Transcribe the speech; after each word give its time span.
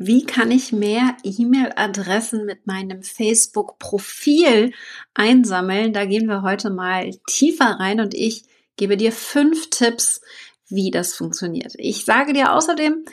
Wie 0.00 0.24
kann 0.24 0.52
ich 0.52 0.72
mehr 0.72 1.16
E-Mail-Adressen 1.24 2.46
mit 2.46 2.68
meinem 2.68 3.02
Facebook-Profil 3.02 4.72
einsammeln? 5.12 5.92
Da 5.92 6.04
gehen 6.04 6.28
wir 6.28 6.42
heute 6.42 6.70
mal 6.70 7.10
tiefer 7.26 7.80
rein 7.80 8.00
und 8.00 8.14
ich 8.14 8.44
gebe 8.76 8.96
dir 8.96 9.10
fünf 9.10 9.70
Tipps, 9.70 10.20
wie 10.68 10.92
das 10.92 11.14
funktioniert. 11.14 11.74
Ich 11.78 12.04
sage 12.04 12.32
dir 12.32 12.52
außerdem, 12.52 13.06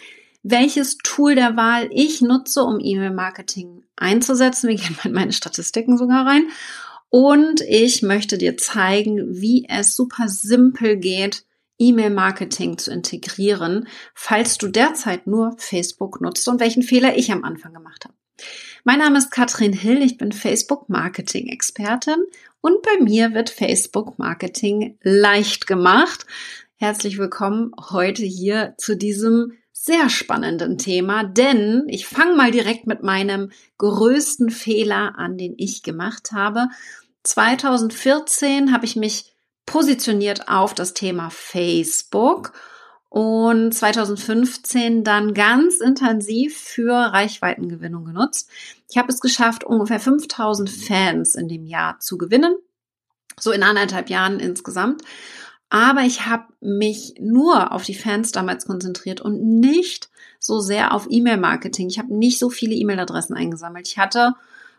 welches 0.44 0.98
Tool 1.00 1.34
der 1.34 1.58
Wahl 1.58 1.90
ich 1.92 2.22
nutze, 2.22 2.64
um 2.64 2.80
E-Mail-Marketing 2.80 3.84
einzusetzen. 3.96 4.70
Wir 4.70 4.76
gehen 4.76 4.96
mal 4.98 5.08
in 5.08 5.14
meine 5.14 5.34
Statistiken 5.34 5.98
sogar 5.98 6.28
rein. 6.28 6.50
Und 7.10 7.62
ich 7.62 8.04
möchte 8.04 8.38
dir 8.38 8.58
zeigen, 8.58 9.42
wie 9.42 9.66
es 9.68 9.96
super 9.96 10.28
simpel 10.28 10.98
geht, 10.98 11.46
E-Mail-Marketing 11.78 12.78
zu 12.78 12.92
integrieren, 12.92 13.88
falls 14.14 14.58
du 14.58 14.68
derzeit 14.68 15.28
nur 15.28 15.56
Facebook 15.58 16.22
nutzt 16.22 16.48
und 16.48 16.60
welchen 16.60 16.84
Fehler 16.84 17.18
ich 17.18 17.32
am 17.32 17.44
Anfang 17.44 17.74
gemacht 17.74 18.06
habe. 18.06 18.16
Mein 18.84 19.00
Name 19.00 19.18
ist 19.18 19.32
Katrin 19.32 19.74
Hill, 19.74 20.02
ich 20.02 20.18
bin 20.18 20.32
Facebook-Marketing-Expertin 20.32 22.24
und 22.62 22.82
bei 22.82 23.04
mir 23.04 23.34
wird 23.34 23.50
Facebook-Marketing 23.50 24.98
leicht 25.02 25.68
gemacht. 25.68 26.26
Herzlich 26.76 27.18
willkommen 27.18 27.72
heute 27.90 28.24
hier 28.24 28.76
zu 28.78 28.96
diesem 28.96 29.54
sehr 29.72 30.10
spannenden 30.10 30.78
Thema, 30.78 31.24
denn 31.24 31.86
ich 31.88 32.08
fange 32.08 32.36
mal 32.36 32.52
direkt 32.52 32.88
mit 32.88 33.04
meinem 33.04 33.52
größten 33.78 34.50
Fehler 34.50 35.14
an, 35.18 35.38
den 35.38 35.54
ich 35.58 35.84
gemacht 35.84 36.32
habe. 36.32 36.68
2014 37.24 38.74
habe 38.74 38.86
ich 38.86 38.96
mich 38.96 39.35
positioniert 39.66 40.48
auf 40.48 40.74
das 40.74 40.94
Thema 40.94 41.30
Facebook 41.30 42.54
und 43.10 43.74
2015 43.74 45.04
dann 45.04 45.34
ganz 45.34 45.80
intensiv 45.80 46.58
für 46.58 46.94
Reichweitengewinnung 46.94 48.06
genutzt. 48.06 48.50
Ich 48.90 48.98
habe 48.98 49.12
es 49.12 49.22
geschafft, 49.22 49.64
ungefähr 49.64 50.00
5000 50.00 50.70
Fans 50.70 51.36
in 51.36 51.48
dem 51.48 51.66
Jahr 51.66 52.00
zu 52.00 52.18
gewinnen, 52.18 52.56
so 53.40 53.52
in 53.52 53.64
anderthalb 53.64 54.10
Jahren 54.10 54.40
insgesamt. 54.40 55.02
Aber 55.70 56.02
ich 56.02 56.26
habe 56.26 56.46
mich 56.60 57.16
nur 57.20 57.72
auf 57.72 57.84
die 57.84 57.96
Fans 57.96 58.32
damals 58.32 58.66
konzentriert 58.66 59.22
und 59.22 59.42
nicht 59.60 60.10
so 60.40 60.60
sehr 60.60 60.94
auf 60.94 61.08
E-Mail-Marketing. 61.10 61.90
Ich 61.90 61.98
habe 61.98 62.14
nicht 62.14 62.38
so 62.38 62.50
viele 62.50 62.76
E-Mail-Adressen 62.76 63.36
eingesammelt. 63.36 63.88
Ich 63.88 63.98
hatte 63.98 64.36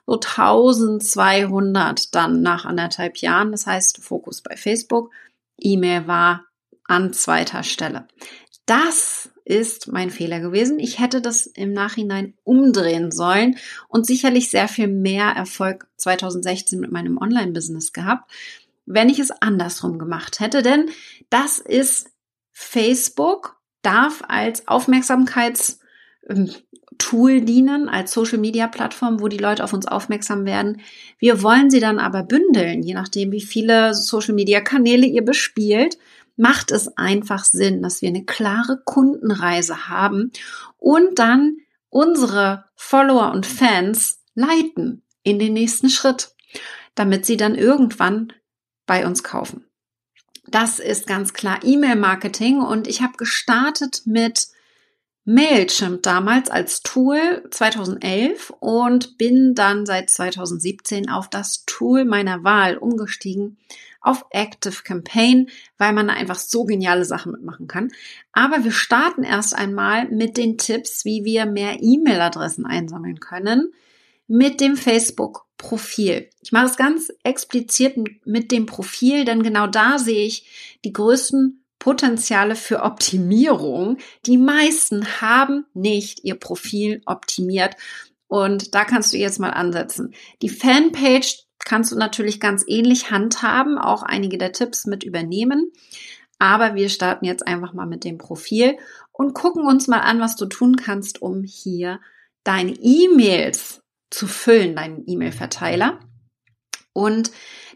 so 0.07 0.15
1200 0.15 2.15
dann 2.15 2.43
nach 2.43 2.65
anderthalb 2.65 3.19
Jahren. 3.19 3.51
Das 3.51 3.67
heißt, 3.67 4.03
Fokus 4.03 4.41
bei 4.41 4.57
Facebook. 4.57 5.11
E-Mail 5.59 6.07
war 6.07 6.47
an 6.85 7.13
zweiter 7.13 7.63
Stelle. 7.63 8.07
Das 8.67 9.31
ist 9.45 9.93
mein 9.93 10.11
Fehler 10.11 10.41
gewesen. 10.41 10.81
Ich 10.81 10.99
hätte 10.99 11.21
das 11.21 11.47
im 11.47 11.73
Nachhinein 11.73 12.35
umdrehen 12.43 13.13
sollen 13.13 13.57
und 13.89 14.07
sicherlich 14.07 14.51
sehr 14.51 14.67
viel 14.67 14.89
mehr 14.89 15.29
Erfolg 15.29 15.87
2016 15.97 16.81
mit 16.81 16.91
meinem 16.91 17.17
Online-Business 17.17 17.93
gehabt, 17.93 18.31
wenn 18.85 19.09
ich 19.09 19.21
es 19.21 19.31
andersrum 19.31 19.99
gemacht 19.99 20.41
hätte. 20.41 20.63
Denn 20.63 20.91
das 21.31 21.61
ist 21.61 22.11
Facebook, 22.53 23.57
darf 23.83 24.25
als 24.27 24.67
Aufmerksamkeits 24.67 25.79
ähm, 26.29 26.51
Tool 26.99 27.41
dienen, 27.41 27.89
als 27.89 28.13
Social 28.13 28.39
Media 28.39 28.67
Plattform, 28.67 29.21
wo 29.21 29.29
die 29.29 29.39
Leute 29.39 29.65
auf 29.65 29.73
uns 29.73 29.87
aufmerksam 29.87 30.45
werden. 30.45 30.81
Wir 31.19 31.43
wollen 31.43 31.71
sie 31.71 31.81
dann 31.81 31.99
aber 31.99 32.23
bündeln, 32.23 32.83
je 32.83 32.95
nachdem, 32.95 33.33
wie 33.33 33.41
viele 33.41 33.95
Social 33.95 34.35
Media 34.35 34.61
Kanäle 34.61 35.07
ihr 35.07 35.25
bespielt, 35.25 35.99
macht 36.37 36.71
es 36.71 36.97
einfach 36.97 37.45
Sinn, 37.45 37.83
dass 37.83 38.03
wir 38.03 38.09
eine 38.09 38.25
klare 38.25 38.81
Kundenreise 38.85 39.89
haben 39.89 40.33
und 40.79 41.19
dann 41.19 41.57
unsere 41.89 42.67
Follower 42.75 43.33
und 43.33 43.47
Fans 43.47 44.21
leiten 44.35 45.03
in 45.23 45.39
den 45.39 45.55
nächsten 45.55 45.89
Schritt, 45.89 46.35
damit 46.95 47.27
sie 47.27 47.37
dann 47.37 47.55
irgendwann 47.55 48.33
bei 48.87 49.07
uns 49.07 49.23
kaufen. 49.23 49.65
Das 50.49 50.79
ist 50.79 51.07
ganz 51.07 51.33
klar 51.33 51.61
E-Mail-Marketing 51.65 52.61
und 52.61 52.87
ich 52.87 53.03
habe 53.03 53.17
gestartet 53.17 54.03
mit 54.05 54.49
Mailchimp 55.29 56.05
damals 56.05 56.51
als 56.51 56.83
Tool 56.83 57.43
2011 57.51 58.55
und 58.61 59.19
bin 59.19 59.57
dann 59.57 59.85
seit 59.85 60.09
2017 60.09 61.11
auf 61.11 61.29
das 61.29 61.65
Tool 61.67 62.05
meiner 62.05 62.45
Wahl 62.45 62.77
umgestiegen, 62.77 63.59
auf 64.01 64.25
Active 64.31 64.85
Campaign, 64.85 65.49
weil 65.79 65.93
man 65.93 66.07
da 66.07 66.15
einfach 66.15 66.39
so 66.39 66.65
geniale 66.65 67.05
Sachen 67.05 67.33
mitmachen 67.33 67.67
kann. 67.67 67.91
Aber 68.33 68.63
wir 68.63 68.71
starten 68.71 69.25
erst 69.25 69.53
einmal 69.53 70.09
mit 70.09 70.37
den 70.37 70.59
Tipps, 70.59 71.05
wie 71.05 71.25
wir 71.25 71.45
mehr 71.45 71.79
E-Mail-Adressen 71.81 72.65
einsammeln 72.65 73.19
können 73.19 73.73
mit 74.29 74.61
dem 74.61 74.77
Facebook-Profil. 74.77 76.31
Ich 76.41 76.53
mache 76.53 76.67
es 76.67 76.77
ganz 76.77 77.13
explizit 77.25 77.97
mit 78.25 78.53
dem 78.53 78.67
Profil, 78.67 79.25
denn 79.25 79.43
genau 79.43 79.67
da 79.67 79.99
sehe 79.99 80.25
ich 80.25 80.79
die 80.85 80.93
größten 80.93 81.65
Potenziale 81.79 82.57
für 82.57 82.83
Optimierung. 82.83 83.99
Die 84.25 84.39
meisten 84.39 85.21
haben 85.21 85.67
nicht 85.75 86.25
ihr 86.25 86.35
Profil 86.35 87.03
optimiert. 87.07 87.77
Und 88.29 88.75
da 88.75 88.85
kannst 88.85 89.13
du 89.13 89.19
jetzt 89.19 89.39
mal 89.39 89.51
ansetzen. 89.51 90.15
Die 90.43 90.49
Fanpage 90.49 91.45
kannst 91.65 91.93
du 91.93 91.97
natürlich 91.97 92.41
ganz 92.41 92.65
ähnlich 92.67 93.11
handhaben, 93.11 93.79
auch 93.79 94.03
einige 94.03 94.39
der 94.39 94.53
Tipps 94.53 94.87
mit 94.87 95.05
übernehmen. 95.05 95.73
Aber 96.39 96.75
wir 96.75 96.89
starten 96.89 97.25
jetzt 97.25 97.47
einfach 97.47 97.73
mal 97.73 97.87
mit 97.87 98.05
dem 98.05 98.19
Profil 98.19 98.77
und 99.13 99.35
gucken 99.35 99.67
uns 99.67 99.89
mal 99.89 100.01
an, 100.01 100.21
was 100.21 100.37
du 100.37 100.47
tun 100.47 100.77
kannst, 100.77 101.23
um 101.23 101.45
hier 101.45 102.01
deine 102.45 102.73
E-Mails 102.73 103.83
zu 104.11 104.27
füllen, 104.27 104.77
deinen 104.77 105.03
E-Mail-Verteiler. 105.07 105.99
Und 106.93 107.31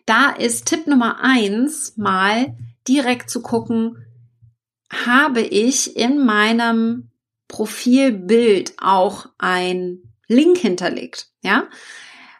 da 0.07 0.31
ist 0.31 0.67
Tipp 0.67 0.87
Nummer 0.87 1.19
eins 1.21 1.97
mal 1.97 2.57
direkt 2.89 3.31
zu 3.31 3.43
gucken, 3.43 4.07
habe 4.91 5.41
ich 5.41 5.97
in 5.97 6.25
meinem 6.25 7.11
Profilbild 7.49 8.75
auch 8.81 9.27
ein 9.39 10.03
Link 10.27 10.59
hinterlegt, 10.59 11.29
ja? 11.43 11.65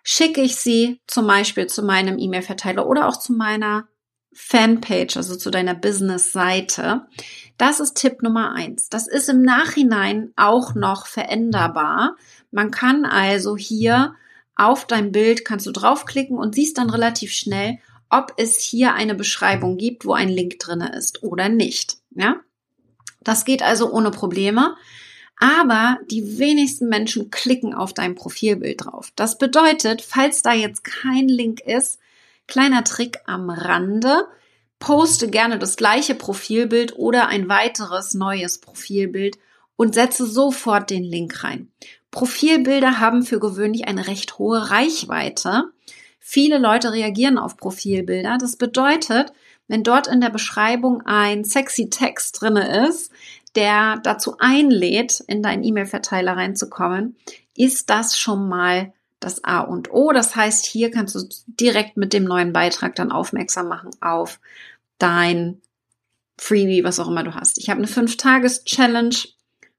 Schicke 0.03 0.41
ich 0.41 0.57
sie 0.57 1.01
zum 1.07 1.27
Beispiel 1.27 1.67
zu 1.67 1.83
meinem 1.83 2.19
E-Mail-Verteiler 2.19 2.87
oder 2.87 3.07
auch 3.07 3.19
zu 3.19 3.33
meiner 3.33 3.89
Fanpage, 4.33 5.17
also 5.17 5.37
zu 5.37 5.51
deiner 5.51 5.75
Business-Seite. 5.75 7.07
Das 7.59 7.81
ist 7.81 7.95
Tipp 7.95 8.23
Nummer 8.23 8.55
eins. 8.55 8.89
Das 8.89 9.07
ist 9.07 9.29
im 9.29 9.43
Nachhinein 9.43 10.33
auch 10.37 10.75
noch 10.75 11.07
veränderbar. 11.07 12.17
Man 12.51 12.71
kann 12.71 13.05
also 13.05 13.57
hier 13.57 14.15
auf 14.55 14.87
dein 14.87 15.13
Bild 15.13 15.45
kannst 15.45 15.67
du 15.67 15.73
draufklicken 15.73 16.39
und 16.39 16.55
siehst 16.55 16.79
dann 16.79 16.91
relativ 16.91 17.33
schnell, 17.33 17.79
ob 18.11 18.35
es 18.37 18.59
hier 18.59 18.95
eine 18.95 19.15
Beschreibung 19.15 19.79
gibt, 19.79 20.05
wo 20.05 20.13
ein 20.13 20.29
Link 20.29 20.59
drinne 20.59 20.95
ist 20.97 21.23
oder 21.23 21.49
nicht. 21.49 21.99
Ja? 22.11 22.41
Das 23.23 23.45
geht 23.45 23.63
also 23.63 23.91
ohne 23.91 24.11
Probleme. 24.11 24.77
Aber 25.39 25.99
die 26.11 26.39
wenigsten 26.39 26.89
Menschen 26.89 27.31
klicken 27.31 27.73
auf 27.73 27.95
dein 27.95 28.15
Profilbild 28.15 28.85
drauf. 28.85 29.11
Das 29.17 29.39
bedeutet, 29.39 30.03
falls 30.03 30.43
da 30.43 30.53
jetzt 30.53 30.85
kein 30.85 31.29
Link 31.29 31.61
ist, 31.61 31.99
kleiner 32.47 32.85
Trick 32.85 33.21
am 33.25 33.49
Rande, 33.49 34.27
poste 34.81 35.29
gerne 35.31 35.59
das 35.59 35.77
gleiche 35.77 36.15
Profilbild 36.15 36.97
oder 36.97 37.29
ein 37.29 37.49
weiteres 37.49 38.13
neues 38.13 38.59
Profilbild 38.59 39.39
und 39.77 39.95
setze 39.95 40.27
sofort 40.27 40.91
den 40.91 41.05
Link 41.05 41.43
rein. 41.43 41.71
Profilbilder 42.11 42.99
haben 42.99 43.23
für 43.23 43.41
gewöhnlich 43.41 43.89
eine 43.89 44.09
recht 44.09 44.39
hohe 44.39 44.71
Reichweite. 44.71 45.71
Viele 46.21 46.59
Leute 46.59 46.93
reagieren 46.93 47.39
auf 47.39 47.57
Profilbilder. 47.57 48.39
Das 48.39 48.57
bedeutet, 48.57 49.33
wenn 49.67 49.83
dort 49.83 50.07
in 50.07 50.21
der 50.21 50.31
Beschreibung 50.31 51.03
ein 51.07 51.45
sexy 51.45 51.91
Text 51.91 52.41
drinne 52.41 52.87
ist, 52.89 53.11
der 53.55 53.99
dazu 54.03 54.37
einlädt, 54.39 55.21
in 55.27 55.43
deinen 55.43 55.65
E-Mail-Verteiler 55.65 56.37
reinzukommen, 56.37 57.17
ist 57.57 57.91
das 57.91 58.19
schon 58.19 58.49
mal 58.49 58.93
das 59.19 59.45
A 59.45 59.61
und 59.61 59.93
O. 59.93 60.13
Das 60.13 60.37
heißt, 60.37 60.67
hier 60.67 60.91
kannst 60.91 61.15
du 61.15 61.29
direkt 61.47 61.97
mit 61.97 62.13
dem 62.13 62.25
neuen 62.25 62.53
Beitrag 62.53 62.95
dann 62.95 63.11
aufmerksam 63.11 63.69
machen 63.69 63.91
auf 64.01 64.41
dein 64.99 65.61
Freebie, 66.39 66.85
was 66.85 67.01
auch 67.01 67.09
immer 67.09 67.25
du 67.25 67.35
hast. 67.35 67.59
Ich 67.59 67.71
habe 67.71 67.79
eine 67.79 67.89
5-Tages-Challenge 67.89 69.17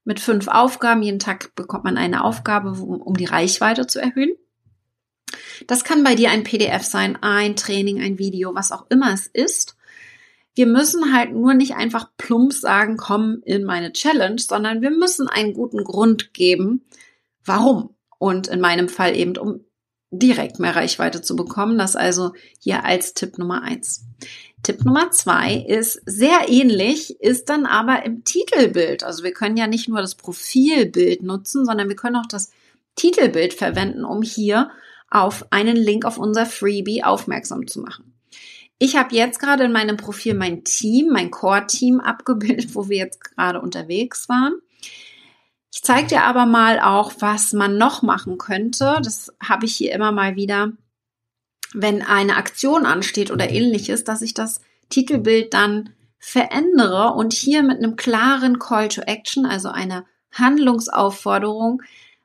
mit 0.04 0.20
fünf 0.20 0.48
Aufgaben. 0.48 1.02
Jeden 1.02 1.18
Tag 1.18 1.54
bekommt 1.54 1.84
man 1.84 1.96
eine 1.96 2.24
Aufgabe, 2.24 2.70
um 2.70 3.16
die 3.16 3.24
Reichweite 3.24 3.86
zu 3.86 4.00
erhöhen. 4.00 4.34
Das 5.66 5.84
kann 5.84 6.04
bei 6.04 6.14
dir 6.14 6.30
ein 6.30 6.44
PDF 6.44 6.82
sein, 6.82 7.18
ein 7.20 7.56
Training, 7.56 8.00
ein 8.00 8.18
Video, 8.18 8.54
was 8.54 8.72
auch 8.72 8.86
immer 8.88 9.12
es 9.12 9.26
ist. 9.26 9.76
Wir 10.54 10.66
müssen 10.66 11.14
halt 11.14 11.32
nur 11.32 11.54
nicht 11.54 11.74
einfach 11.74 12.10
plump 12.18 12.52
sagen, 12.52 12.96
komm 12.96 13.42
in 13.44 13.64
meine 13.64 13.92
Challenge, 13.92 14.38
sondern 14.38 14.82
wir 14.82 14.90
müssen 14.90 15.28
einen 15.28 15.54
guten 15.54 15.82
Grund 15.82 16.34
geben, 16.34 16.84
warum. 17.44 17.94
Und 18.18 18.48
in 18.48 18.60
meinem 18.60 18.88
Fall 18.88 19.16
eben, 19.16 19.36
um 19.36 19.64
direkt 20.12 20.58
mehr 20.60 20.76
Reichweite 20.76 21.22
zu 21.22 21.34
bekommen. 21.34 21.78
Das 21.78 21.96
also 21.96 22.32
hier 22.60 22.84
als 22.84 23.14
Tipp 23.14 23.38
Nummer 23.38 23.62
eins. 23.62 24.04
Tipp 24.62 24.84
Nummer 24.84 25.10
zwei 25.10 25.56
ist 25.56 26.00
sehr 26.06 26.48
ähnlich, 26.48 27.20
ist 27.20 27.48
dann 27.48 27.66
aber 27.66 28.04
im 28.04 28.22
Titelbild. 28.22 29.02
Also 29.02 29.24
wir 29.24 29.32
können 29.32 29.56
ja 29.56 29.66
nicht 29.66 29.88
nur 29.88 30.00
das 30.00 30.14
Profilbild 30.14 31.22
nutzen, 31.22 31.64
sondern 31.64 31.88
wir 31.88 31.96
können 31.96 32.16
auch 32.16 32.28
das 32.28 32.52
Titelbild 32.94 33.54
verwenden, 33.54 34.04
um 34.04 34.22
hier 34.22 34.70
auf 35.12 35.46
einen 35.50 35.76
Link 35.76 36.04
auf 36.04 36.18
unser 36.18 36.46
Freebie 36.46 37.04
aufmerksam 37.04 37.66
zu 37.66 37.80
machen. 37.80 38.14
Ich 38.78 38.96
habe 38.96 39.14
jetzt 39.14 39.38
gerade 39.38 39.64
in 39.64 39.72
meinem 39.72 39.96
Profil 39.96 40.34
mein 40.34 40.64
Team, 40.64 41.10
mein 41.12 41.30
Core-Team 41.30 42.00
abgebildet, 42.00 42.74
wo 42.74 42.88
wir 42.88 42.96
jetzt 42.96 43.20
gerade 43.22 43.60
unterwegs 43.60 44.28
waren. 44.28 44.54
Ich 45.72 45.82
zeige 45.82 46.08
dir 46.08 46.24
aber 46.24 46.46
mal 46.46 46.80
auch, 46.80 47.12
was 47.20 47.52
man 47.52 47.78
noch 47.78 48.02
machen 48.02 48.38
könnte. 48.38 48.98
Das 49.02 49.32
habe 49.42 49.66
ich 49.66 49.76
hier 49.76 49.92
immer 49.92 50.12
mal 50.12 50.36
wieder, 50.36 50.72
wenn 51.72 52.02
eine 52.02 52.36
Aktion 52.36 52.84
ansteht 52.84 53.30
oder 53.30 53.50
ähnliches, 53.50 54.04
dass 54.04 54.22
ich 54.22 54.34
das 54.34 54.60
Titelbild 54.88 55.54
dann 55.54 55.90
verändere 56.18 57.14
und 57.14 57.32
hier 57.32 57.62
mit 57.62 57.78
einem 57.78 57.96
klaren 57.96 58.58
Call 58.58 58.88
to 58.88 59.02
Action, 59.02 59.46
also 59.46 59.68
einer 59.68 60.04
Handlungsaufforderung, 60.32 61.82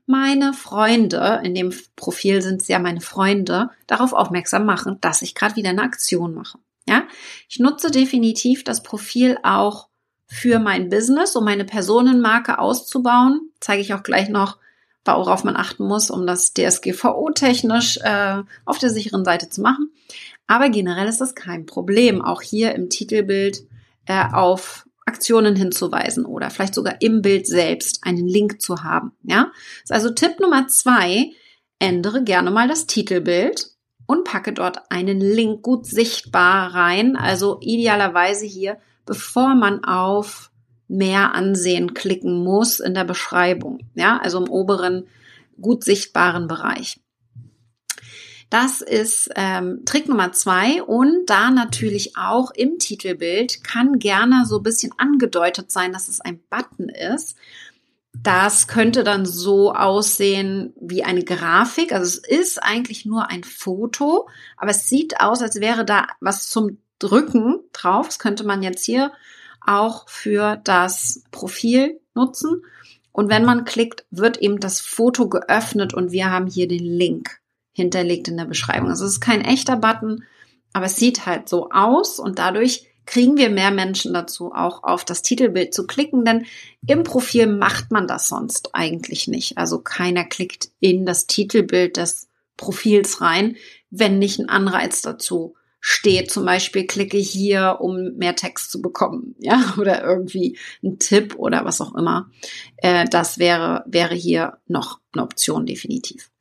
meine 0.07 0.53
Freunde, 0.53 1.41
in 1.43 1.53
dem 1.53 1.73
Profil 1.95 2.41
sind 2.41 2.61
es 2.61 2.67
ja 2.69 2.79
meine 2.79 3.01
Freunde, 3.01 3.69
darauf 3.85 4.13
aufmerksam 4.13 4.65
machen, 4.65 4.97
dass 5.01 5.21
ich 5.21 5.35
gerade 5.35 5.57
wieder 5.57 5.69
eine 5.69 5.83
Aktion 5.83 6.33
mache. 6.33 6.57
Ja, 6.87 7.03
ich 7.49 7.59
nutze 7.59 7.91
definitiv 7.91 8.63
das 8.63 8.81
Profil 8.81 9.37
auch 9.43 9.89
für 10.25 10.59
mein 10.59 10.89
Business, 10.89 11.35
um 11.35 11.43
meine 11.43 11.65
Personenmarke 11.65 12.59
auszubauen. 12.59 13.51
Zeige 13.59 13.81
ich 13.81 13.93
auch 13.93 14.03
gleich 14.03 14.29
noch, 14.29 14.57
worauf 15.03 15.43
man 15.43 15.57
achten 15.57 15.85
muss, 15.85 16.09
um 16.09 16.25
das 16.25 16.53
DSGVO-technisch 16.53 17.97
äh, 18.01 18.41
auf 18.65 18.77
der 18.77 18.89
sicheren 18.89 19.25
Seite 19.25 19.49
zu 19.49 19.61
machen. 19.61 19.91
Aber 20.47 20.69
generell 20.69 21.07
ist 21.07 21.19
das 21.19 21.35
kein 21.35 21.65
Problem, 21.65 22.21
auch 22.21 22.41
hier 22.41 22.73
im 22.75 22.89
Titelbild 22.89 23.63
äh, 24.05 24.23
auf 24.31 24.86
Aktionen 25.07 25.55
hinzuweisen 25.55 26.25
oder 26.25 26.49
vielleicht 26.49 26.75
sogar 26.75 27.01
im 27.01 27.21
Bild 27.21 27.47
selbst 27.47 27.99
einen 28.03 28.27
Link 28.27 28.61
zu 28.61 28.83
haben. 28.83 29.13
Ja, 29.23 29.51
ist 29.83 29.91
also 29.91 30.11
Tipp 30.11 30.39
Nummer 30.39 30.67
zwei: 30.67 31.31
Ändere 31.79 32.23
gerne 32.23 32.51
mal 32.51 32.67
das 32.67 32.87
Titelbild 32.87 33.71
und 34.05 34.23
packe 34.23 34.53
dort 34.53 34.91
einen 34.91 35.19
Link 35.19 35.61
gut 35.61 35.85
sichtbar 35.85 36.73
rein. 36.73 37.15
Also 37.15 37.59
idealerweise 37.61 38.45
hier, 38.45 38.77
bevor 39.05 39.55
man 39.55 39.83
auf 39.83 40.51
mehr 40.87 41.33
Ansehen 41.35 41.93
klicken 41.93 42.43
muss 42.43 42.79
in 42.79 42.93
der 42.93 43.03
Beschreibung. 43.03 43.79
Ja, 43.95 44.17
also 44.17 44.37
im 44.39 44.49
oberen 44.49 45.07
gut 45.59 45.83
sichtbaren 45.83 46.47
Bereich. 46.47 46.99
Das 48.49 48.79
ist 48.81 49.29
ähm, 49.35 49.83
Trick 49.85 50.07
Nummer 50.07 50.31
zwei 50.31 50.81
und 50.81 51.25
da 51.29 51.51
natürlich 51.51 52.15
auch 52.15 52.51
im 52.51 52.79
Titelbild 52.79 53.63
kann 53.63 53.99
gerne 53.99 54.45
so 54.45 54.57
ein 54.57 54.63
bisschen 54.63 54.93
angedeutet 54.97 55.69
sein, 55.69 55.91
dass 55.91 56.07
es 56.07 56.21
ein 56.21 56.39
Button 56.49 56.87
ist. 56.87 57.35
Das 58.13 58.67
könnte 58.67 59.03
dann 59.03 59.25
so 59.25 59.73
aussehen 59.73 60.73
wie 60.79 61.03
eine 61.03 61.23
Grafik. 61.23 61.91
Also 61.91 62.05
es 62.05 62.17
ist 62.17 62.63
eigentlich 62.63 63.05
nur 63.05 63.29
ein 63.29 63.43
Foto, 63.43 64.29
aber 64.55 64.71
es 64.71 64.87
sieht 64.87 65.19
aus, 65.19 65.41
als 65.41 65.59
wäre 65.59 65.83
da 65.83 66.07
was 66.21 66.49
zum 66.49 66.77
Drücken 66.99 67.59
drauf. 67.73 68.07
Das 68.07 68.17
könnte 68.17 68.45
man 68.45 68.63
jetzt 68.63 68.85
hier 68.85 69.11
auch 69.59 70.07
für 70.07 70.55
das 70.63 71.23
Profil 71.31 71.99
nutzen. 72.15 72.63
Und 73.11 73.29
wenn 73.29 73.43
man 73.43 73.65
klickt, 73.65 74.05
wird 74.09 74.37
eben 74.37 74.59
das 74.59 74.79
Foto 74.79 75.27
geöffnet 75.27 75.93
und 75.93 76.11
wir 76.11 76.31
haben 76.31 76.47
hier 76.47 76.67
den 76.67 76.85
Link 76.85 77.41
hinterlegt 77.77 78.27
in 78.27 78.37
der 78.37 78.45
Beschreibung. 78.45 78.89
Also 78.89 79.05
es 79.05 79.13
ist 79.13 79.19
kein 79.21 79.41
echter 79.41 79.77
Button, 79.77 80.23
aber 80.73 80.87
es 80.87 80.95
sieht 80.95 81.27
halt 81.27 81.47
so 81.47 81.69
aus 81.69 82.19
und 82.19 82.39
dadurch 82.39 82.87
kriegen 83.05 83.37
wir 83.37 83.51
mehr 83.51 83.69
Menschen 83.69 84.15
dazu, 84.15 84.51
auch 84.51 84.83
auf 84.83 85.05
das 85.05 85.21
Titelbild 85.21 85.75
zu 85.75 85.85
klicken, 85.85 86.25
denn 86.25 86.47
im 86.87 87.03
Profil 87.03 87.45
macht 87.45 87.91
man 87.91 88.07
das 88.07 88.27
sonst 88.27 88.73
eigentlich 88.73 89.27
nicht. 89.27 89.59
Also 89.59 89.79
keiner 89.79 90.25
klickt 90.25 90.69
in 90.79 91.05
das 91.05 91.27
Titelbild 91.27 91.97
des 91.97 92.27
Profils 92.57 93.21
rein, 93.21 93.57
wenn 93.91 94.17
nicht 94.17 94.39
ein 94.39 94.49
Anreiz 94.49 95.03
dazu 95.03 95.53
steht. 95.79 96.31
Zum 96.31 96.45
Beispiel 96.45 96.87
klicke 96.87 97.17
hier, 97.17 97.77
um 97.79 98.15
mehr 98.17 98.35
Text 98.35 98.71
zu 98.71 98.81
bekommen, 98.81 99.35
ja, 99.39 99.75
oder 99.77 100.03
irgendwie 100.03 100.57
ein 100.83 100.97
Tipp 100.97 101.35
oder 101.37 101.63
was 101.63 101.79
auch 101.79 101.93
immer. 101.93 102.31
Äh, 102.77 103.05
das 103.05 103.37
wäre, 103.37 103.85
wäre 103.85 104.15
hier 104.15 104.57
noch 104.65 104.99
eine 105.13 105.21
Option 105.21 105.67
definitiv. 105.67 106.31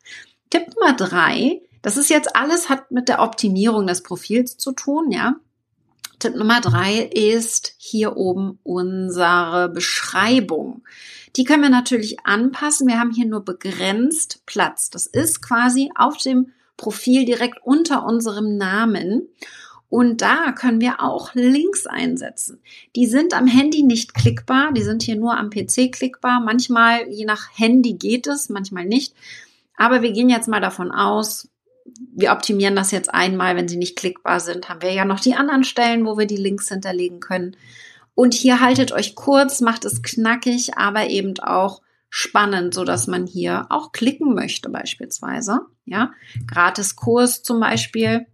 Tipp 0.50 0.68
Nummer 0.74 0.94
drei, 0.94 1.60
das 1.82 1.96
ist 1.96 2.10
jetzt 2.10 2.36
alles 2.36 2.68
hat 2.68 2.90
mit 2.90 3.08
der 3.08 3.20
Optimierung 3.20 3.86
des 3.86 4.02
Profils 4.02 4.56
zu 4.56 4.72
tun, 4.72 5.10
ja. 5.10 5.36
Tipp 6.18 6.34
Nummer 6.34 6.60
drei 6.60 7.10
ist 7.12 7.74
hier 7.78 8.16
oben 8.16 8.58
unsere 8.62 9.68
Beschreibung. 9.68 10.82
Die 11.36 11.44
können 11.44 11.62
wir 11.62 11.70
natürlich 11.70 12.20
anpassen. 12.24 12.88
Wir 12.88 12.98
haben 12.98 13.12
hier 13.12 13.26
nur 13.26 13.44
begrenzt 13.44 14.40
Platz. 14.46 14.88
Das 14.88 15.06
ist 15.06 15.42
quasi 15.42 15.90
auf 15.94 16.16
dem 16.16 16.52
Profil 16.78 17.26
direkt 17.26 17.58
unter 17.62 18.04
unserem 18.04 18.56
Namen. 18.56 19.28
Und 19.88 20.20
da 20.20 20.52
können 20.52 20.80
wir 20.80 21.00
auch 21.00 21.34
Links 21.34 21.86
einsetzen. 21.86 22.60
Die 22.96 23.06
sind 23.06 23.34
am 23.34 23.46
Handy 23.46 23.82
nicht 23.82 24.14
klickbar, 24.14 24.72
die 24.72 24.82
sind 24.82 25.02
hier 25.02 25.16
nur 25.16 25.36
am 25.36 25.50
PC 25.50 25.92
klickbar. 25.92 26.40
Manchmal, 26.40 27.08
je 27.08 27.24
nach 27.24 27.48
Handy 27.56 27.94
geht 27.94 28.26
es, 28.26 28.48
manchmal 28.48 28.84
nicht. 28.84 29.14
Aber 29.76 30.02
wir 30.02 30.12
gehen 30.12 30.30
jetzt 30.30 30.48
mal 30.48 30.60
davon 30.60 30.90
aus, 30.90 31.48
wir 32.14 32.32
optimieren 32.32 32.76
das 32.76 32.90
jetzt 32.90 33.12
einmal, 33.12 33.56
wenn 33.56 33.68
sie 33.68 33.76
nicht 33.76 33.96
klickbar 33.96 34.40
sind, 34.40 34.68
haben 34.68 34.82
wir 34.82 34.92
ja 34.92 35.04
noch 35.04 35.20
die 35.20 35.34
anderen 35.34 35.64
Stellen, 35.64 36.04
wo 36.04 36.18
wir 36.18 36.26
die 36.26 36.36
Links 36.36 36.68
hinterlegen 36.68 37.20
können. 37.20 37.56
Und 38.14 38.34
hier 38.34 38.60
haltet 38.60 38.92
euch 38.92 39.14
kurz, 39.14 39.60
macht 39.60 39.84
es 39.84 40.02
knackig, 40.02 40.76
aber 40.76 41.08
eben 41.08 41.38
auch 41.40 41.82
spannend, 42.08 42.74
so 42.74 42.84
dass 42.84 43.06
man 43.06 43.26
hier 43.26 43.66
auch 43.68 43.92
klicken 43.92 44.34
möchte 44.34 44.70
beispielsweise. 44.70 45.60
Ja, 45.84 46.12
gratis 46.46 46.96
Kurs 46.96 47.42
zum 47.42 47.60
Beispiel 47.60 48.26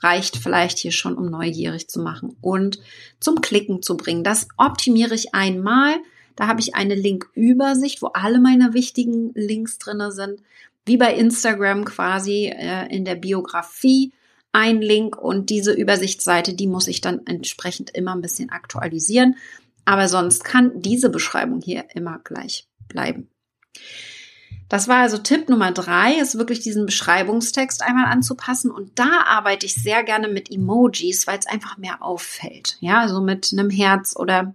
reicht 0.00 0.36
vielleicht 0.36 0.78
hier 0.78 0.92
schon, 0.92 1.16
um 1.16 1.30
neugierig 1.30 1.88
zu 1.88 2.00
machen 2.00 2.36
und 2.40 2.78
zum 3.20 3.40
Klicken 3.40 3.82
zu 3.82 3.96
bringen. 3.96 4.24
Das 4.24 4.48
optimiere 4.56 5.14
ich 5.14 5.34
einmal. 5.34 5.96
Da 6.36 6.46
habe 6.46 6.60
ich 6.60 6.74
eine 6.74 6.94
Linkübersicht, 6.94 8.02
wo 8.02 8.08
alle 8.08 8.40
meine 8.40 8.74
wichtigen 8.74 9.32
Links 9.34 9.78
drinne 9.78 10.12
sind 10.12 10.40
wie 10.88 10.96
bei 10.96 11.14
Instagram 11.14 11.84
quasi 11.84 12.46
äh, 12.46 12.92
in 12.94 13.04
der 13.04 13.14
Biografie 13.14 14.12
ein 14.52 14.80
Link 14.82 15.16
und 15.16 15.50
diese 15.50 15.72
Übersichtsseite, 15.72 16.54
die 16.54 16.66
muss 16.66 16.88
ich 16.88 17.00
dann 17.00 17.26
entsprechend 17.26 17.90
immer 17.90 18.14
ein 18.14 18.22
bisschen 18.22 18.50
aktualisieren. 18.50 19.36
Aber 19.84 20.08
sonst 20.08 20.44
kann 20.44 20.82
diese 20.82 21.10
Beschreibung 21.10 21.60
hier 21.60 21.84
immer 21.94 22.20
gleich 22.24 22.66
bleiben. 22.88 23.28
Das 24.68 24.86
war 24.86 24.98
also 24.98 25.16
Tipp 25.16 25.48
Nummer 25.48 25.72
drei, 25.72 26.14
ist 26.20 26.36
wirklich 26.36 26.60
diesen 26.60 26.84
Beschreibungstext 26.84 27.82
einmal 27.82 28.06
anzupassen. 28.06 28.70
Und 28.70 28.98
da 28.98 29.22
arbeite 29.26 29.64
ich 29.64 29.74
sehr 29.74 30.02
gerne 30.02 30.28
mit 30.28 30.50
Emojis, 30.50 31.26
weil 31.26 31.38
es 31.38 31.46
einfach 31.46 31.78
mehr 31.78 32.02
auffällt. 32.02 32.76
Ja, 32.80 33.00
also 33.00 33.22
mit 33.22 33.50
einem 33.52 33.70
Herz 33.70 34.14
oder 34.14 34.54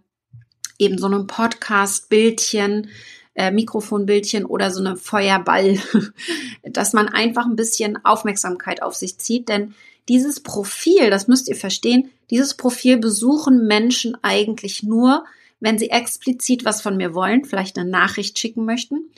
eben 0.78 1.00
so 1.00 1.08
einem 1.08 1.26
Podcast-Bildchen, 1.26 2.90
äh, 3.36 3.52
Mikrofonbildchen 3.52 4.46
oder 4.46 4.72
so 4.72 4.80
eine 4.80 4.96
Feuerball, 4.96 5.80
dass 6.64 6.94
man 6.94 7.10
einfach 7.10 7.46
ein 7.46 7.56
bisschen 7.56 8.04
Aufmerksamkeit 8.04 8.82
auf 8.82 8.96
sich 8.96 9.18
zieht, 9.18 9.50
denn 9.50 9.74
dieses 10.10 10.42
Profil, 10.42 11.10
das 11.10 11.28
müsst 11.28 11.48
ihr 11.48 11.56
verstehen, 11.56 12.10
dieses 12.30 12.56
Profil 12.56 12.98
besuchen 12.98 13.68
Menschen 13.68 14.18
eigentlich 14.22 14.84
nur, 14.84 15.26
wenn 15.60 15.78
sie 15.78 15.90
explizit 15.90 16.66
was 16.66 16.82
von 16.82 16.98
mir 16.98 17.14
wollen, 17.14 17.46
vielleicht 17.46 17.78
eine 17.78 17.90
Nachricht 17.90 18.38
schicken 18.38 18.66
möchten 18.66 19.10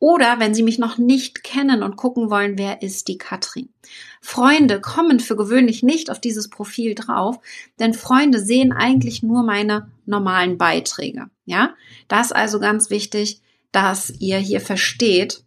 oder 0.00 0.38
wenn 0.38 0.54
Sie 0.54 0.62
mich 0.62 0.78
noch 0.78 0.96
nicht 0.98 1.42
kennen 1.42 1.82
und 1.82 1.96
gucken 1.96 2.30
wollen, 2.30 2.56
wer 2.56 2.82
ist 2.82 3.08
die 3.08 3.18
Katrin. 3.18 3.68
Freunde 4.20 4.80
kommen 4.80 5.18
für 5.18 5.34
gewöhnlich 5.34 5.82
nicht 5.82 6.10
auf 6.10 6.20
dieses 6.20 6.48
Profil 6.48 6.94
drauf, 6.94 7.40
denn 7.80 7.94
Freunde 7.94 8.38
sehen 8.38 8.72
eigentlich 8.72 9.22
nur 9.22 9.42
meine 9.42 9.90
normalen 10.06 10.56
Beiträge. 10.56 11.26
Ja, 11.46 11.74
das 12.06 12.26
ist 12.26 12.32
also 12.32 12.60
ganz 12.60 12.90
wichtig 12.90 13.40
dass 13.72 14.10
ihr 14.18 14.38
hier 14.38 14.60
versteht, 14.60 15.44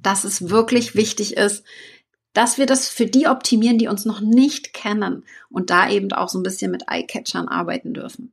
dass 0.00 0.24
es 0.24 0.48
wirklich 0.48 0.94
wichtig 0.94 1.36
ist, 1.36 1.64
dass 2.32 2.58
wir 2.58 2.66
das 2.66 2.88
für 2.88 3.06
die 3.06 3.26
optimieren, 3.26 3.78
die 3.78 3.88
uns 3.88 4.04
noch 4.04 4.20
nicht 4.20 4.72
kennen 4.72 5.24
und 5.50 5.70
da 5.70 5.88
eben 5.88 6.12
auch 6.12 6.28
so 6.28 6.38
ein 6.38 6.42
bisschen 6.42 6.70
mit 6.70 6.84
Eye-Catchern 6.88 7.48
arbeiten 7.48 7.94
dürfen. 7.94 8.32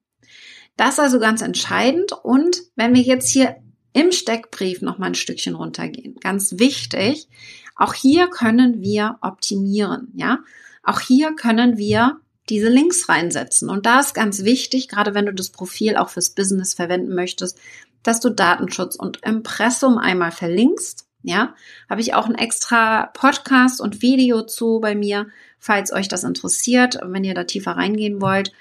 Das 0.75 0.93
ist 0.93 0.99
also 0.99 1.19
ganz 1.19 1.41
entscheidend 1.41 2.11
und 2.23 2.63
wenn 2.75 2.95
wir 2.95 3.01
jetzt 3.01 3.29
hier 3.29 3.57
im 3.93 4.11
Steckbrief 4.11 4.81
noch 4.81 4.97
mal 4.97 5.07
ein 5.07 5.15
Stückchen 5.15 5.55
runtergehen, 5.55 6.15
ganz 6.19 6.57
wichtig, 6.57 7.27
auch 7.75 7.93
hier 7.93 8.27
können 8.27 8.81
wir 8.81 9.17
optimieren, 9.21 10.11
ja? 10.15 10.39
Auch 10.83 10.99
hier 10.99 11.35
können 11.35 11.77
wir 11.77 12.19
diese 12.49 12.69
Links 12.69 13.07
reinsetzen. 13.07 13.69
Und 13.69 13.85
da 13.85 13.99
ist 13.99 14.13
ganz 14.13 14.43
wichtig, 14.43 14.87
gerade 14.87 15.13
wenn 15.13 15.25
du 15.25 15.33
das 15.33 15.49
Profil 15.49 15.95
auch 15.95 16.09
fürs 16.09 16.31
Business 16.31 16.73
verwenden 16.73 17.13
möchtest, 17.13 17.59
dass 18.03 18.19
du 18.19 18.29
Datenschutz 18.29 18.95
und 18.95 19.23
Impressum 19.23 19.97
einmal 19.97 20.31
verlinkst. 20.31 21.05
Ja, 21.23 21.53
habe 21.89 22.01
ich 22.01 22.15
auch 22.15 22.25
ein 22.25 22.35
extra 22.35 23.07
Podcast 23.13 23.79
und 23.79 24.01
Video 24.01 24.41
zu 24.41 24.79
bei 24.79 24.95
mir, 24.95 25.27
falls 25.59 25.93
euch 25.93 26.07
das 26.07 26.23
interessiert, 26.23 26.97
wenn 27.03 27.23
ihr 27.23 27.35
da 27.35 27.43
tiefer 27.43 27.73
reingehen 27.73 28.21
wollt. 28.21 28.51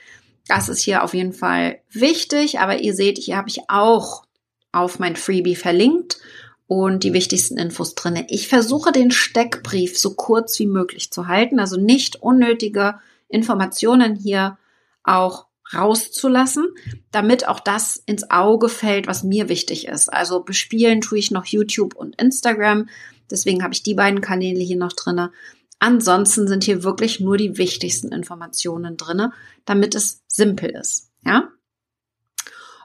Das 0.47 0.69
ist 0.69 0.83
hier 0.83 1.03
auf 1.03 1.15
jeden 1.15 1.33
Fall 1.33 1.79
wichtig, 1.91 2.59
aber 2.61 2.81
ihr 2.81 2.95
seht, 2.95 3.17
hier 3.17 3.37
habe 3.37 3.49
ich 3.49 3.63
auch 3.69 4.25
auf 4.73 4.99
mein 4.99 5.17
Freebie 5.17 5.57
verlinkt 5.57 6.19
und 6.67 7.03
die 7.03 7.13
wichtigsten 7.13 7.57
Infos 7.57 7.95
drinne. 7.95 8.27
Ich 8.29 8.47
versuche 8.47 8.93
den 8.93 9.11
Steckbrief 9.11 9.99
so 9.99 10.15
kurz 10.15 10.59
wie 10.59 10.67
möglich 10.67 11.11
zu 11.11 11.27
halten, 11.27 11.59
also 11.59 11.81
nicht 11.81 12.23
unnötige 12.23 13.01
Informationen 13.29 14.17
hier 14.17 14.59
auch 15.03 15.47
rauszulassen, 15.75 16.67
damit 17.11 17.47
auch 17.49 17.61
das 17.61 18.03
ins 18.07 18.31
Auge 18.31 18.69
fällt, 18.69 19.07
was 19.07 19.23
mir 19.23 19.49
wichtig 19.49 19.87
ist. 19.87 20.13
Also 20.13 20.43
bespielen 20.43 21.01
tue 21.01 21.19
ich 21.19 21.31
noch 21.31 21.47
YouTube 21.47 21.95
und 21.95 22.21
Instagram. 22.21 22.89
Deswegen 23.31 23.63
habe 23.63 23.75
ich 23.75 23.83
die 23.83 23.95
beiden 23.95 24.21
Kanäle 24.21 24.61
hier 24.61 24.77
noch 24.77 24.93
drinne. 24.93 25.31
Ansonsten 25.79 26.47
sind 26.47 26.65
hier 26.65 26.83
wirklich 26.83 27.21
nur 27.21 27.37
die 27.37 27.57
wichtigsten 27.57 28.13
Informationen 28.13 28.97
drinne, 28.97 29.33
damit 29.65 29.95
es 29.95 30.23
simpel 30.29 30.71
ist. 30.71 31.11
Ja? 31.25 31.49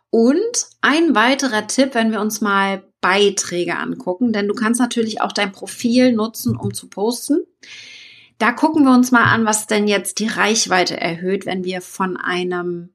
Und 0.09 0.67
ein 0.79 1.13
weiterer 1.13 1.67
Tipp, 1.67 1.93
wenn 1.93 2.11
wir 2.11 2.21
uns 2.21 2.39
mal 2.39 2.83
Beiträge 3.01 3.77
angucken, 3.77 4.31
denn 4.31 4.47
du 4.47 4.53
kannst 4.53 4.79
natürlich 4.79 5.19
auch 5.19 5.33
dein 5.33 5.51
Profil 5.51 6.13
nutzen, 6.13 6.55
um 6.55 6.73
zu 6.73 6.87
posten. 6.87 7.43
Da 8.37 8.51
gucken 8.51 8.83
wir 8.83 8.93
uns 8.93 9.11
mal 9.11 9.23
an, 9.23 9.45
was 9.45 9.67
denn 9.67 9.87
jetzt 9.87 10.19
die 10.19 10.27
Reichweite 10.27 10.99
erhöht, 10.99 11.45
wenn 11.45 11.63
wir 11.63 11.81
von 11.81 12.17
einem 12.17 12.89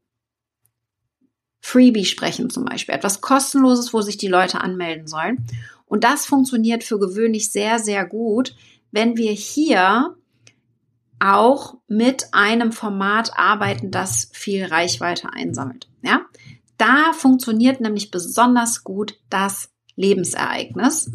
Freebie 1.61 2.05
sprechen 2.05 2.51
zum 2.51 2.65
Beispiel. 2.65 2.95
Etwas 2.95 3.21
kostenloses, 3.21 3.93
wo 3.93 4.01
sich 4.01 4.17
die 4.17 4.29
Leute 4.29 4.61
anmelden 4.61 5.07
sollen. 5.07 5.45
Und 5.87 6.05
das 6.05 6.27
funktioniert 6.27 6.85
für 6.85 6.99
gewöhnlich 6.99 7.53
sehr, 7.53 7.79
sehr 7.79 8.07
gut, 8.07 8.55
wenn 8.91 9.17
wir 9.17 9.33
hier 9.33 10.17
auch 11.19 11.77
mit 11.87 12.29
einem 12.33 12.73
Format 12.73 13.39
arbeiten, 13.39 13.91
das 13.91 14.31
viel 14.33 14.65
Reichweite 14.65 15.33
einsammelt. 15.33 15.89
Ja, 16.03 16.23
da 16.79 17.13
funktioniert 17.13 17.81
nämlich 17.81 18.11
besonders 18.11 18.85
gut 18.85 19.21
das 19.29 19.71
Lebensereignis. 19.97 21.11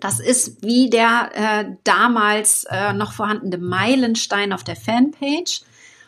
Das 0.00 0.20
ist 0.20 0.62
wie 0.62 0.90
der 0.90 1.30
äh, 1.34 1.64
damals 1.84 2.64
äh, 2.70 2.92
noch 2.92 3.12
vorhandene 3.12 3.58
Meilenstein 3.58 4.52
auf 4.52 4.62
der 4.62 4.76
Fanpage. 4.76 5.62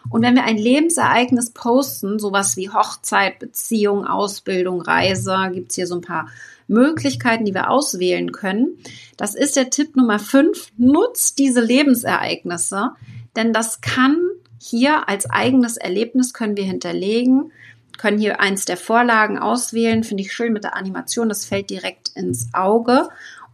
Und 0.08 0.22
wenn 0.22 0.34
wir 0.34 0.44
ein 0.44 0.56
Lebensereignis 0.56 1.50
posten, 1.50 2.18
sowas 2.18 2.56
wie 2.56 2.70
Hochzeit, 2.70 3.38
Beziehung, 3.38 4.06
Ausbildung, 4.06 4.80
Reise, 4.80 5.50
gibt's 5.52 5.74
hier 5.74 5.86
so 5.86 5.96
ein 5.96 6.00
paar 6.00 6.28
Möglichkeiten, 6.68 7.44
die 7.44 7.54
wir 7.54 7.68
auswählen 7.70 8.32
können. 8.32 8.78
Das 9.16 9.34
ist 9.34 9.56
der 9.56 9.70
Tipp 9.70 9.96
Nummer 9.96 10.18
fünf. 10.18 10.72
Nutzt 10.78 11.38
diese 11.38 11.60
Lebensereignisse, 11.60 12.92
denn 13.36 13.52
das 13.52 13.80
kann 13.80 14.16
hier 14.58 15.08
als 15.08 15.28
eigenes 15.28 15.76
Erlebnis 15.76 16.32
können 16.32 16.56
wir 16.56 16.64
hinterlegen, 16.64 17.50
können 17.98 18.18
hier 18.18 18.40
eins 18.40 18.64
der 18.64 18.76
Vorlagen 18.76 19.38
auswählen. 19.38 20.04
Finde 20.04 20.22
ich 20.22 20.32
schön 20.32 20.52
mit 20.52 20.64
der 20.64 20.76
Animation. 20.76 21.28
Das 21.28 21.44
fällt 21.44 21.70
direkt 21.70 22.10
ins 22.14 22.48
Auge. 22.52 23.08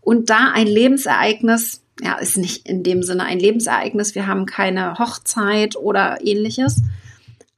Und 0.06 0.30
da 0.30 0.52
ein 0.54 0.68
Lebensereignis, 0.68 1.82
ja, 2.00 2.14
ist 2.18 2.36
nicht 2.36 2.68
in 2.68 2.84
dem 2.84 3.02
Sinne 3.02 3.24
ein 3.24 3.40
Lebensereignis, 3.40 4.14
wir 4.14 4.28
haben 4.28 4.46
keine 4.46 5.00
Hochzeit 5.00 5.74
oder 5.74 6.18
ähnliches. 6.24 6.80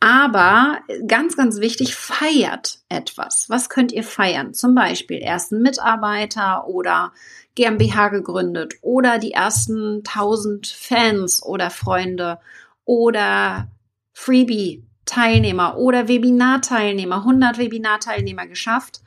Aber 0.00 0.78
ganz, 1.06 1.36
ganz 1.36 1.60
wichtig, 1.60 1.94
feiert 1.94 2.78
etwas. 2.88 3.50
Was 3.50 3.68
könnt 3.68 3.92
ihr 3.92 4.02
feiern? 4.02 4.54
Zum 4.54 4.74
Beispiel 4.74 5.18
ersten 5.18 5.60
Mitarbeiter 5.60 6.66
oder 6.68 7.12
GmbH 7.54 8.08
gegründet 8.08 8.76
oder 8.80 9.18
die 9.18 9.32
ersten 9.32 9.98
1000 9.98 10.68
Fans 10.68 11.42
oder 11.42 11.68
Freunde 11.68 12.38
oder 12.86 13.68
Freebie 14.14 14.84
Teilnehmer 15.04 15.76
oder 15.76 16.08
Webinar-Teilnehmer, 16.08 17.16
100 17.16 17.58
Webinar-Teilnehmer 17.58 18.46
geschafft 18.46 19.02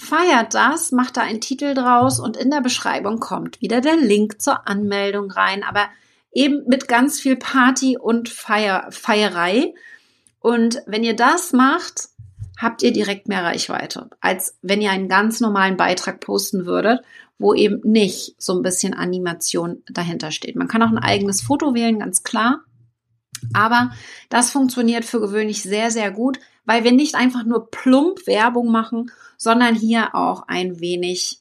feiert 0.00 0.54
das, 0.54 0.92
macht 0.92 1.18
da 1.18 1.20
einen 1.20 1.42
Titel 1.42 1.74
draus 1.74 2.18
und 2.20 2.38
in 2.38 2.50
der 2.50 2.62
Beschreibung 2.62 3.20
kommt 3.20 3.60
wieder 3.60 3.82
der 3.82 3.96
Link 3.96 4.40
zur 4.40 4.66
Anmeldung 4.66 5.30
rein, 5.30 5.62
aber 5.62 5.88
eben 6.32 6.64
mit 6.66 6.88
ganz 6.88 7.20
viel 7.20 7.36
Party 7.36 7.98
und 7.98 8.30
Feier, 8.30 8.86
Feierei. 8.90 9.74
Und 10.40 10.80
wenn 10.86 11.04
ihr 11.04 11.14
das 11.14 11.52
macht, 11.52 12.08
habt 12.56 12.82
ihr 12.82 12.94
direkt 12.94 13.28
mehr 13.28 13.44
Reichweite, 13.44 14.08
als 14.22 14.56
wenn 14.62 14.80
ihr 14.80 14.90
einen 14.90 15.10
ganz 15.10 15.40
normalen 15.40 15.76
Beitrag 15.76 16.20
posten 16.20 16.64
würdet, 16.64 17.02
wo 17.38 17.52
eben 17.52 17.80
nicht 17.84 18.34
so 18.38 18.54
ein 18.54 18.62
bisschen 18.62 18.94
Animation 18.94 19.82
dahinter 19.90 20.30
steht. 20.30 20.56
Man 20.56 20.68
kann 20.68 20.82
auch 20.82 20.90
ein 20.90 20.98
eigenes 20.98 21.42
Foto 21.42 21.74
wählen, 21.74 21.98
ganz 21.98 22.22
klar. 22.22 22.60
Aber 23.52 23.90
das 24.28 24.50
funktioniert 24.50 25.04
für 25.04 25.20
gewöhnlich 25.20 25.62
sehr, 25.62 25.90
sehr 25.90 26.10
gut, 26.10 26.38
weil 26.64 26.84
wir 26.84 26.92
nicht 26.92 27.14
einfach 27.14 27.44
nur 27.44 27.70
plump 27.70 28.26
Werbung 28.26 28.70
machen, 28.70 29.10
sondern 29.36 29.74
hier 29.74 30.14
auch 30.14 30.44
ein 30.48 30.80
wenig 30.80 31.40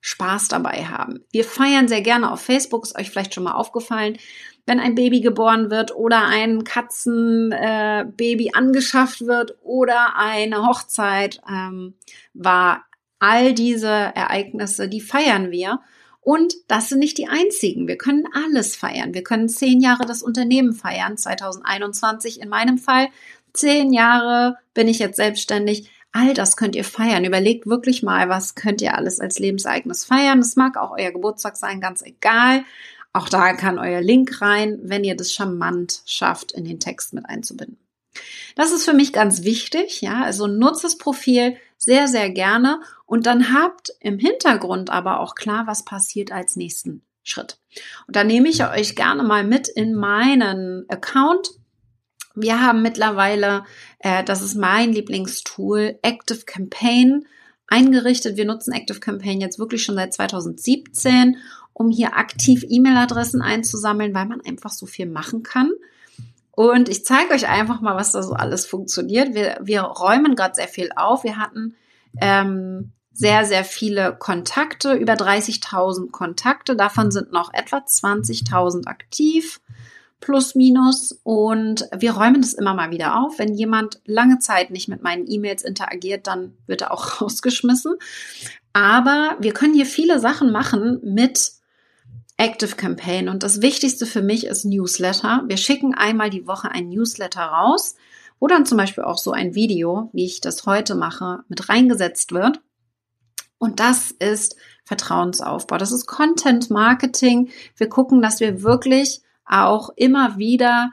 Spaß 0.00 0.48
dabei 0.48 0.84
haben. 0.84 1.24
Wir 1.32 1.44
feiern 1.44 1.88
sehr 1.88 2.02
gerne 2.02 2.30
auf 2.30 2.40
Facebook, 2.40 2.84
ist 2.84 2.96
euch 2.96 3.10
vielleicht 3.10 3.34
schon 3.34 3.42
mal 3.42 3.54
aufgefallen, 3.54 4.18
wenn 4.64 4.78
ein 4.78 4.94
Baby 4.94 5.20
geboren 5.20 5.70
wird 5.70 5.94
oder 5.96 6.26
ein 6.26 6.62
Katzenbaby 6.62 8.46
äh, 8.46 8.52
angeschafft 8.52 9.26
wird 9.26 9.56
oder 9.62 10.16
eine 10.16 10.66
Hochzeit 10.66 11.40
ähm, 11.48 11.94
war. 12.34 12.84
All 13.18 13.54
diese 13.54 13.88
Ereignisse, 13.88 14.88
die 14.88 15.00
feiern 15.00 15.50
wir. 15.50 15.80
Und 16.26 16.54
das 16.66 16.88
sind 16.88 16.98
nicht 16.98 17.18
die 17.18 17.28
einzigen. 17.28 17.86
Wir 17.86 17.96
können 17.96 18.24
alles 18.32 18.74
feiern. 18.74 19.14
Wir 19.14 19.22
können 19.22 19.48
zehn 19.48 19.80
Jahre 19.80 20.06
das 20.06 20.24
Unternehmen 20.24 20.72
feiern, 20.72 21.16
2021 21.16 22.40
in 22.40 22.48
meinem 22.48 22.78
Fall. 22.78 23.10
Zehn 23.52 23.92
Jahre 23.92 24.56
bin 24.74 24.88
ich 24.88 24.98
jetzt 24.98 25.18
selbstständig. 25.18 25.88
All 26.10 26.34
das 26.34 26.56
könnt 26.56 26.74
ihr 26.74 26.82
feiern. 26.82 27.24
Überlegt 27.24 27.68
wirklich 27.68 28.02
mal, 28.02 28.28
was 28.28 28.56
könnt 28.56 28.82
ihr 28.82 28.96
alles 28.96 29.20
als 29.20 29.38
Lebensereignis 29.38 30.04
feiern. 30.04 30.40
Es 30.40 30.56
mag 30.56 30.76
auch 30.76 30.90
euer 30.98 31.12
Geburtstag 31.12 31.56
sein, 31.56 31.80
ganz 31.80 32.02
egal. 32.02 32.64
Auch 33.12 33.28
da 33.28 33.52
kann 33.52 33.78
euer 33.78 34.00
Link 34.00 34.42
rein, 34.42 34.80
wenn 34.82 35.04
ihr 35.04 35.16
das 35.16 35.32
charmant 35.32 36.02
schafft, 36.06 36.50
in 36.50 36.64
den 36.64 36.80
Text 36.80 37.12
mit 37.12 37.24
einzubinden. 37.26 37.78
Das 38.56 38.72
ist 38.72 38.84
für 38.84 38.94
mich 38.94 39.12
ganz 39.12 39.44
wichtig, 39.44 40.00
ja. 40.00 40.24
Also 40.24 40.48
nutzt 40.48 40.82
das 40.82 40.98
Profil 40.98 41.56
sehr, 41.78 42.08
sehr 42.08 42.30
gerne 42.30 42.80
und 43.04 43.26
dann 43.26 43.52
habt 43.52 43.90
im 44.00 44.18
Hintergrund 44.18 44.90
aber 44.90 45.20
auch 45.20 45.34
klar, 45.34 45.66
was 45.66 45.84
passiert 45.84 46.32
als 46.32 46.56
nächsten 46.56 47.02
Schritt. 47.22 47.58
Und 48.06 48.16
da 48.16 48.24
nehme 48.24 48.48
ich 48.48 48.64
euch 48.64 48.96
gerne 48.96 49.22
mal 49.22 49.44
mit 49.44 49.68
in 49.68 49.94
meinen 49.94 50.88
Account 50.88 51.50
wir 52.36 52.60
haben 52.60 52.82
mittlerweile, 52.82 53.64
äh, 53.98 54.22
das 54.22 54.42
ist 54.42 54.54
mein 54.54 54.92
Lieblingstool, 54.92 55.98
Active 56.02 56.44
Campaign 56.44 57.26
eingerichtet. 57.66 58.36
Wir 58.36 58.44
nutzen 58.44 58.72
Active 58.72 59.00
Campaign 59.00 59.40
jetzt 59.40 59.58
wirklich 59.58 59.82
schon 59.82 59.96
seit 59.96 60.12
2017, 60.12 61.38
um 61.72 61.90
hier 61.90 62.16
aktiv 62.16 62.64
E-Mail-Adressen 62.68 63.40
einzusammeln, 63.40 64.14
weil 64.14 64.26
man 64.26 64.42
einfach 64.42 64.70
so 64.70 64.84
viel 64.84 65.06
machen 65.06 65.42
kann. 65.42 65.70
Und 66.56 66.88
ich 66.88 67.04
zeige 67.04 67.34
euch 67.34 67.48
einfach 67.48 67.82
mal, 67.82 67.96
was 67.96 68.12
da 68.12 68.22
so 68.22 68.32
alles 68.32 68.64
funktioniert. 68.64 69.34
Wir, 69.34 69.58
wir 69.60 69.82
räumen 69.82 70.34
gerade 70.34 70.54
sehr 70.54 70.68
viel 70.68 70.88
auf. 70.96 71.22
Wir 71.22 71.36
hatten 71.36 71.76
ähm, 72.18 72.92
sehr, 73.12 73.44
sehr 73.44 73.62
viele 73.62 74.16
Kontakte, 74.16 74.94
über 74.94 75.12
30.000 75.12 76.10
Kontakte. 76.10 76.74
Davon 76.74 77.10
sind 77.10 77.30
noch 77.30 77.52
etwa 77.52 77.76
20.000 77.76 78.86
aktiv 78.86 79.60
plus 80.20 80.54
minus 80.54 81.20
und 81.24 81.86
wir 81.94 82.12
räumen 82.12 82.40
das 82.40 82.54
immer 82.54 82.72
mal 82.72 82.90
wieder 82.90 83.20
auf. 83.20 83.38
Wenn 83.38 83.52
jemand 83.52 84.00
lange 84.06 84.38
Zeit 84.38 84.70
nicht 84.70 84.88
mit 84.88 85.02
meinen 85.02 85.30
E-Mails 85.30 85.62
interagiert, 85.62 86.26
dann 86.26 86.54
wird 86.66 86.80
er 86.80 86.90
auch 86.90 87.20
rausgeschmissen. 87.20 87.96
Aber 88.72 89.36
wir 89.40 89.52
können 89.52 89.74
hier 89.74 89.84
viele 89.84 90.20
Sachen 90.20 90.52
machen 90.52 91.00
mit 91.02 91.52
Active 92.38 92.76
Campaign 92.76 93.28
und 93.28 93.42
das 93.42 93.62
Wichtigste 93.62 94.04
für 94.04 94.22
mich 94.22 94.46
ist 94.46 94.64
Newsletter. 94.64 95.44
Wir 95.46 95.56
schicken 95.56 95.94
einmal 95.94 96.30
die 96.30 96.46
Woche 96.46 96.70
ein 96.70 96.90
Newsletter 96.90 97.42
raus, 97.42 97.94
wo 98.38 98.46
dann 98.46 98.66
zum 98.66 98.76
Beispiel 98.76 99.04
auch 99.04 99.18
so 99.18 99.32
ein 99.32 99.54
Video, 99.54 100.10
wie 100.12 100.26
ich 100.26 100.40
das 100.40 100.66
heute 100.66 100.94
mache, 100.94 101.44
mit 101.48 101.68
reingesetzt 101.68 102.32
wird. 102.32 102.60
Und 103.58 103.80
das 103.80 104.10
ist 104.10 104.56
Vertrauensaufbau. 104.84 105.78
Das 105.78 105.92
ist 105.92 106.06
Content 106.06 106.68
Marketing. 106.70 107.48
Wir 107.76 107.88
gucken, 107.88 108.20
dass 108.20 108.40
wir 108.40 108.62
wirklich 108.62 109.22
auch 109.46 109.90
immer 109.96 110.36
wieder 110.36 110.90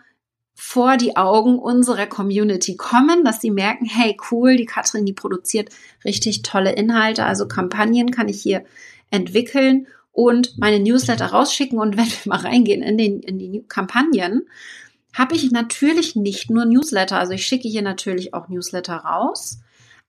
vor 0.55 0.97
die 0.97 1.17
Augen 1.17 1.59
unserer 1.59 2.05
Community 2.05 2.77
kommen, 2.77 3.25
dass 3.25 3.41
sie 3.41 3.51
merken, 3.51 3.85
hey, 3.85 4.15
cool, 4.31 4.55
die 4.55 4.65
Katrin, 4.65 5.05
die 5.05 5.13
produziert 5.13 5.69
richtig 6.05 6.43
tolle 6.43 6.71
Inhalte, 6.73 7.25
also 7.25 7.47
Kampagnen 7.47 8.11
kann 8.11 8.29
ich 8.29 8.41
hier 8.41 8.63
entwickeln 9.09 9.87
und 10.13 10.57
meine 10.57 10.79
Newsletter 10.79 11.25
rausschicken 11.25 11.79
und 11.79 11.97
wenn 11.97 12.05
wir 12.05 12.17
mal 12.25 12.39
reingehen 12.39 12.81
in, 12.81 12.97
den, 12.97 13.19
in 13.19 13.37
die 13.37 13.65
Kampagnen, 13.67 14.43
habe 15.13 15.35
ich 15.35 15.51
natürlich 15.51 16.15
nicht 16.15 16.49
nur 16.49 16.65
Newsletter, 16.65 17.19
also 17.19 17.33
ich 17.33 17.45
schicke 17.45 17.67
hier 17.67 17.81
natürlich 17.81 18.33
auch 18.33 18.47
Newsletter 18.47 18.95
raus, 18.95 19.59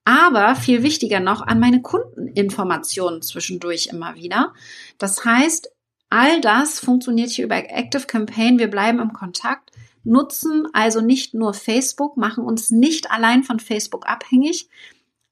aber 0.04 0.54
viel 0.54 0.82
wichtiger 0.82 1.20
noch 1.20 1.42
an 1.42 1.58
meine 1.60 1.82
Kundeninformationen 1.82 3.22
zwischendurch 3.22 3.88
immer 3.88 4.14
wieder. 4.14 4.52
Das 4.98 5.24
heißt, 5.24 5.70
all 6.10 6.40
das 6.40 6.78
funktioniert 6.78 7.30
hier 7.30 7.46
über 7.46 7.56
Active 7.56 8.06
Campaign. 8.06 8.58
Wir 8.58 8.68
bleiben 8.68 9.00
im 9.00 9.12
Kontakt, 9.12 9.70
nutzen 10.04 10.66
also 10.72 11.00
nicht 11.00 11.34
nur 11.34 11.54
Facebook, 11.54 12.16
machen 12.16 12.44
uns 12.44 12.70
nicht 12.70 13.10
allein 13.10 13.42
von 13.42 13.60
Facebook 13.60 14.06
abhängig. 14.06 14.68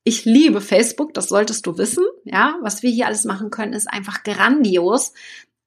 Ich 0.04 0.24
liebe 0.24 0.60
Facebook, 0.60 1.14
das 1.14 1.28
solltest 1.28 1.66
du 1.66 1.78
wissen. 1.78 2.04
Ja, 2.24 2.56
was 2.60 2.82
wir 2.82 2.90
hier 2.90 3.06
alles 3.06 3.24
machen 3.24 3.50
können, 3.50 3.72
ist 3.72 3.88
einfach 3.88 4.24
grandios. 4.24 5.12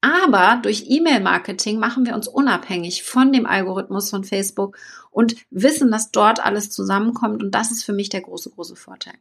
Aber 0.02 0.60
durch 0.62 0.86
E-Mail-Marketing 0.88 1.80
machen 1.80 2.06
wir 2.06 2.14
uns 2.14 2.28
unabhängig 2.28 3.04
von 3.04 3.34
dem 3.34 3.46
Algorithmus 3.46 4.10
von 4.10 4.24
Facebook 4.24 4.78
und 5.10 5.36
wissen, 5.50 5.90
dass 5.90 6.12
dort 6.12 6.46
alles 6.46 6.70
zusammenkommt. 6.70 7.42
Und 7.42 7.56
das 7.56 7.72
ist 7.72 7.84
für 7.84 7.94
mich 7.94 8.10
der 8.10 8.22
große, 8.22 8.52
große 8.52 8.76
Vorteil. 8.76 9.16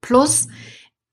Plus, 0.00 0.48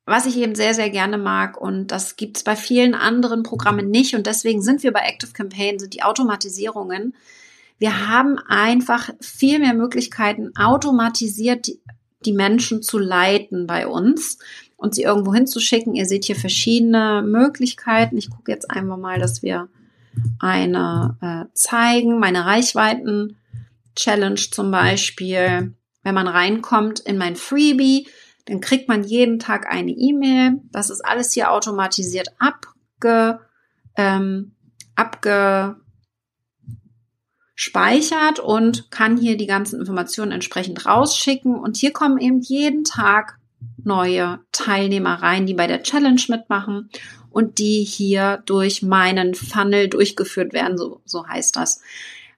was 0.05 0.25
ich 0.25 0.37
eben 0.37 0.55
sehr, 0.55 0.73
sehr 0.73 0.89
gerne 0.89 1.17
mag, 1.17 1.59
und 1.59 1.87
das 1.87 2.15
gibt 2.15 2.37
es 2.37 2.43
bei 2.43 2.55
vielen 2.55 2.95
anderen 2.95 3.43
Programmen 3.43 3.89
nicht, 3.89 4.15
und 4.15 4.25
deswegen 4.25 4.61
sind 4.61 4.81
wir 4.83 4.91
bei 4.91 5.01
Active 5.01 5.33
Campaign, 5.33 5.79
sind 5.79 5.93
die 5.93 6.03
Automatisierungen. 6.03 7.15
Wir 7.77 8.07
haben 8.07 8.37
einfach 8.39 9.11
viel 9.21 9.59
mehr 9.59 9.73
Möglichkeiten, 9.73 10.55
automatisiert 10.55 11.67
die, 12.25 12.33
Menschen 12.33 12.81
zu 12.81 12.99
leiten 12.99 13.67
bei 13.67 13.87
uns 13.87 14.39
und 14.75 14.95
sie 14.95 15.03
irgendwo 15.03 15.33
hinzuschicken. 15.33 15.95
Ihr 15.95 16.05
seht 16.05 16.25
hier 16.25 16.35
verschiedene 16.35 17.23
Möglichkeiten. 17.25 18.17
Ich 18.17 18.29
gucke 18.29 18.51
jetzt 18.51 18.69
einfach 18.69 18.97
mal, 18.97 19.19
dass 19.19 19.41
wir 19.41 19.69
eine 20.39 21.17
äh, 21.21 21.45
zeigen. 21.53 22.19
Meine 22.19 22.45
Reichweiten-Challenge 22.45 24.35
zum 24.35 24.71
Beispiel. 24.71 25.73
Wenn 26.03 26.15
man 26.15 26.27
reinkommt 26.27 26.99
in 26.99 27.17
mein 27.17 27.35
Freebie, 27.35 28.07
dann 28.45 28.59
kriegt 28.59 28.89
man 28.89 29.03
jeden 29.03 29.39
Tag 29.39 29.71
eine 29.71 29.91
E-Mail. 29.91 30.61
Das 30.71 30.89
ist 30.89 31.01
alles 31.01 31.33
hier 31.33 31.51
automatisiert 31.51 32.29
abge, 32.39 33.39
ähm, 33.95 34.51
abgespeichert 37.53 38.39
und 38.39 38.89
kann 38.91 39.17
hier 39.17 39.37
die 39.37 39.47
ganzen 39.47 39.79
Informationen 39.79 40.31
entsprechend 40.31 40.85
rausschicken. 40.85 41.55
Und 41.55 41.77
hier 41.77 41.91
kommen 41.91 42.19
eben 42.19 42.41
jeden 42.41 42.83
Tag 42.83 43.37
neue 43.83 44.39
Teilnehmer 44.51 45.15
rein, 45.15 45.45
die 45.45 45.53
bei 45.53 45.67
der 45.67 45.83
Challenge 45.83 46.21
mitmachen 46.29 46.89
und 47.29 47.59
die 47.59 47.83
hier 47.83 48.43
durch 48.45 48.81
meinen 48.81 49.35
Funnel 49.35 49.87
durchgeführt 49.87 50.53
werden, 50.53 50.77
so, 50.77 51.01
so 51.05 51.27
heißt 51.27 51.55
das. 51.55 51.81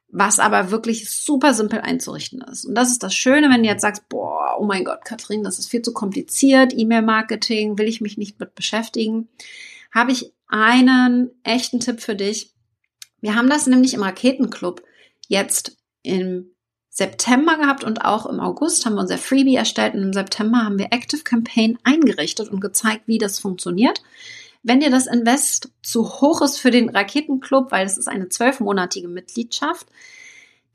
Was 0.10 0.40
aber 0.40 0.72
wirklich 0.72 1.10
super 1.10 1.54
simpel 1.54 1.82
einzurichten 1.82 2.42
ist. 2.42 2.66
Und 2.66 2.76
das 2.76 2.90
ist 2.90 3.04
das 3.04 3.14
Schöne, 3.14 3.50
wenn 3.50 3.64
du 3.64 3.70
jetzt 3.70 3.82
sagst, 3.82 4.08
boah, 4.08 4.56
oh 4.58 4.66
mein 4.66 4.86
Gott, 4.86 5.04
Katrin, 5.04 5.44
das 5.44 5.60
ist 5.60 5.68
viel 5.68 5.82
zu 5.82 5.92
kompliziert, 5.94 6.74
E-Mail-Marketing, 6.76 7.78
will 7.78 7.88
ich 7.88 8.00
mich 8.00 8.18
nicht 8.18 8.40
mit 8.40 8.56
beschäftigen, 8.56 9.28
habe 9.94 10.12
ich 10.12 10.32
einen 10.48 11.32
echten 11.44 11.82
Tipp 11.82 12.00
für 12.00 12.16
dich. 12.16 12.54
Wir 13.20 13.36
haben 13.36 13.50
das 13.50 13.68
nämlich 13.68 13.94
im 13.94 14.04
Raketenclub 14.04 14.84
jetzt 15.28 15.78
im 16.04 16.52
September 16.90 17.58
gehabt 17.58 17.84
und 17.84 18.06
auch 18.06 18.26
im 18.26 18.40
August 18.40 18.86
haben 18.86 18.96
wir 18.96 19.02
unser 19.02 19.18
Freebie 19.18 19.56
erstellt 19.56 19.96
und 19.96 20.04
im 20.04 20.14
September 20.14 20.60
haben 20.60 20.80
wir 20.80 20.94
Active 20.94 21.24
Campaign 21.24 21.78
eingerichtet 21.84 22.50
und 22.50 22.62
gezeigt, 22.62 23.08
wie 23.08 23.18
das 23.18 23.40
funktioniert. 23.40 24.02
Wenn 24.64 24.80
dir 24.80 24.90
das 24.90 25.06
Invest 25.06 25.72
zu 25.84 26.22
hoch 26.22 26.42
ist 26.42 26.58
für 26.58 26.72
den 26.72 26.90
Raketenclub, 26.90 27.72
weil 27.72 27.86
es 27.86 27.98
ist 27.98 28.08
eine 28.08 28.30
zwölfmonatige 28.30 29.10
Mitgliedschaft, 29.10 29.88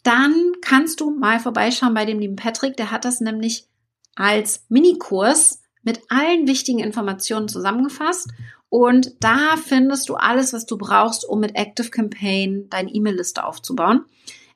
dann 0.03 0.53
kannst 0.61 1.01
du 1.01 1.11
mal 1.11 1.41
vorbeischauen 1.41 1.95
bei 1.95 2.05
dem 2.05 2.19
lieben 2.19 2.37
Patrick. 2.37 2.77
Der 2.77 2.91
hat 2.91 3.05
das 3.05 3.21
nämlich 3.21 3.67
als 4.15 4.65
Minikurs 4.69 5.63
mit 5.83 6.03
allen 6.09 6.47
wichtigen 6.47 6.79
Informationen 6.79 7.49
zusammengefasst. 7.49 8.29
Und 8.69 9.15
da 9.21 9.57
findest 9.57 10.09
du 10.09 10.15
alles, 10.15 10.53
was 10.53 10.67
du 10.67 10.79
brauchst, 10.79 11.25
um 11.29 11.41
mit 11.41 11.57
Active 11.57 11.91
Campaign 11.91 12.69
deine 12.71 12.91
E-Mail-Liste 12.91 13.45
aufzubauen. 13.45 14.05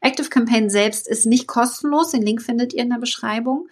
Active 0.04 0.28
Campaign 0.28 0.68
selbst 0.68 1.08
ist 1.08 1.24
nicht 1.24 1.46
kostenlos. 1.46 2.10
Den 2.10 2.22
Link 2.22 2.42
findet 2.42 2.74
ihr 2.74 2.82
in 2.82 2.90
der 2.90 2.98
Beschreibung. 2.98 3.68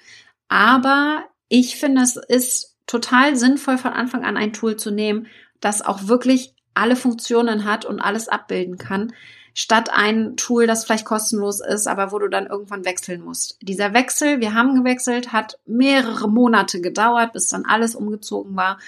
Aber 0.48 1.24
ich 1.48 1.76
finde, 1.76 2.02
es 2.02 2.16
ist 2.16 2.76
total 2.86 3.36
sinnvoll, 3.36 3.76
von 3.76 3.92
Anfang 3.92 4.24
an 4.24 4.38
ein 4.38 4.54
Tool 4.54 4.76
zu 4.76 4.90
nehmen, 4.90 5.26
das 5.60 5.82
auch 5.82 6.08
wirklich 6.08 6.54
alle 6.74 6.96
Funktionen 6.96 7.64
hat 7.66 7.84
und 7.84 8.00
alles 8.00 8.28
abbilden 8.28 8.78
kann, 8.78 9.12
statt 9.52 9.90
ein 9.92 10.36
Tool, 10.36 10.66
das 10.66 10.84
vielleicht 10.84 11.04
kostenlos 11.04 11.60
ist, 11.60 11.86
aber 11.86 12.12
wo 12.12 12.18
du 12.18 12.28
dann 12.28 12.46
irgendwann 12.46 12.86
wechseln 12.86 13.20
musst. 13.20 13.58
Dieser 13.60 13.92
Wechsel, 13.92 14.40
wir 14.40 14.54
haben 14.54 14.74
gewechselt, 14.74 15.32
hat 15.32 15.58
mehrere 15.66 16.30
Monate 16.30 16.80
gedauert, 16.80 17.34
bis 17.34 17.48
dann 17.48 17.66
alles 17.66 17.94
umgezogen 17.94 18.56
war. 18.56 18.78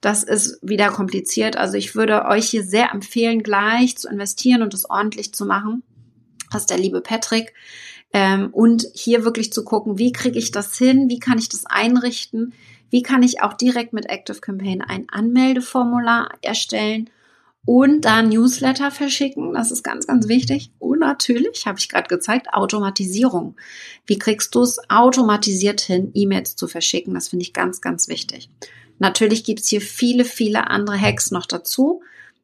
Das 0.00 0.24
ist 0.24 0.58
wieder 0.62 0.88
kompliziert. 0.88 1.56
Also 1.56 1.76
ich 1.76 1.94
würde 1.94 2.24
euch 2.24 2.48
hier 2.48 2.64
sehr 2.64 2.90
empfehlen, 2.92 3.44
gleich 3.44 3.96
zu 3.96 4.08
investieren 4.08 4.62
und 4.62 4.74
es 4.74 4.90
ordentlich 4.90 5.32
zu 5.32 5.46
machen 5.46 5.84
was 6.54 6.66
der 6.66 6.78
liebe 6.78 7.00
Patrick. 7.00 7.54
Ähm, 8.12 8.50
und 8.52 8.86
hier 8.94 9.24
wirklich 9.24 9.52
zu 9.52 9.64
gucken, 9.64 9.98
wie 9.98 10.12
kriege 10.12 10.38
ich 10.38 10.50
das 10.50 10.76
hin, 10.76 11.08
wie 11.08 11.18
kann 11.18 11.38
ich 11.38 11.48
das 11.48 11.64
einrichten, 11.66 12.52
wie 12.90 13.02
kann 13.02 13.22
ich 13.22 13.42
auch 13.42 13.54
direkt 13.54 13.94
mit 13.94 14.10
Active 14.10 14.40
Campaign 14.40 14.82
ein 14.82 15.06
Anmeldeformular 15.08 16.30
erstellen 16.42 17.08
und 17.64 18.04
dann 18.04 18.28
Newsletter 18.28 18.90
verschicken. 18.90 19.54
Das 19.54 19.70
ist 19.70 19.82
ganz, 19.82 20.06
ganz 20.06 20.28
wichtig. 20.28 20.70
Und 20.78 20.98
natürlich, 20.98 21.64
habe 21.66 21.78
ich 21.78 21.88
gerade 21.88 22.08
gezeigt, 22.08 22.48
Automatisierung. 22.52 23.56
Wie 24.04 24.18
kriegst 24.18 24.54
du 24.54 24.62
es 24.62 24.78
automatisiert 24.90 25.80
hin, 25.80 26.10
E-Mails 26.12 26.56
zu 26.56 26.66
verschicken? 26.66 27.14
Das 27.14 27.28
finde 27.28 27.44
ich 27.44 27.52
ganz, 27.52 27.80
ganz 27.80 28.08
wichtig. 28.08 28.50
Natürlich 28.98 29.44
gibt 29.44 29.60
es 29.60 29.68
hier 29.68 29.80
viele, 29.80 30.24
viele 30.24 30.68
andere 30.68 31.00
Hacks 31.00 31.30
noch 31.30 31.46
dazu. 31.46 32.02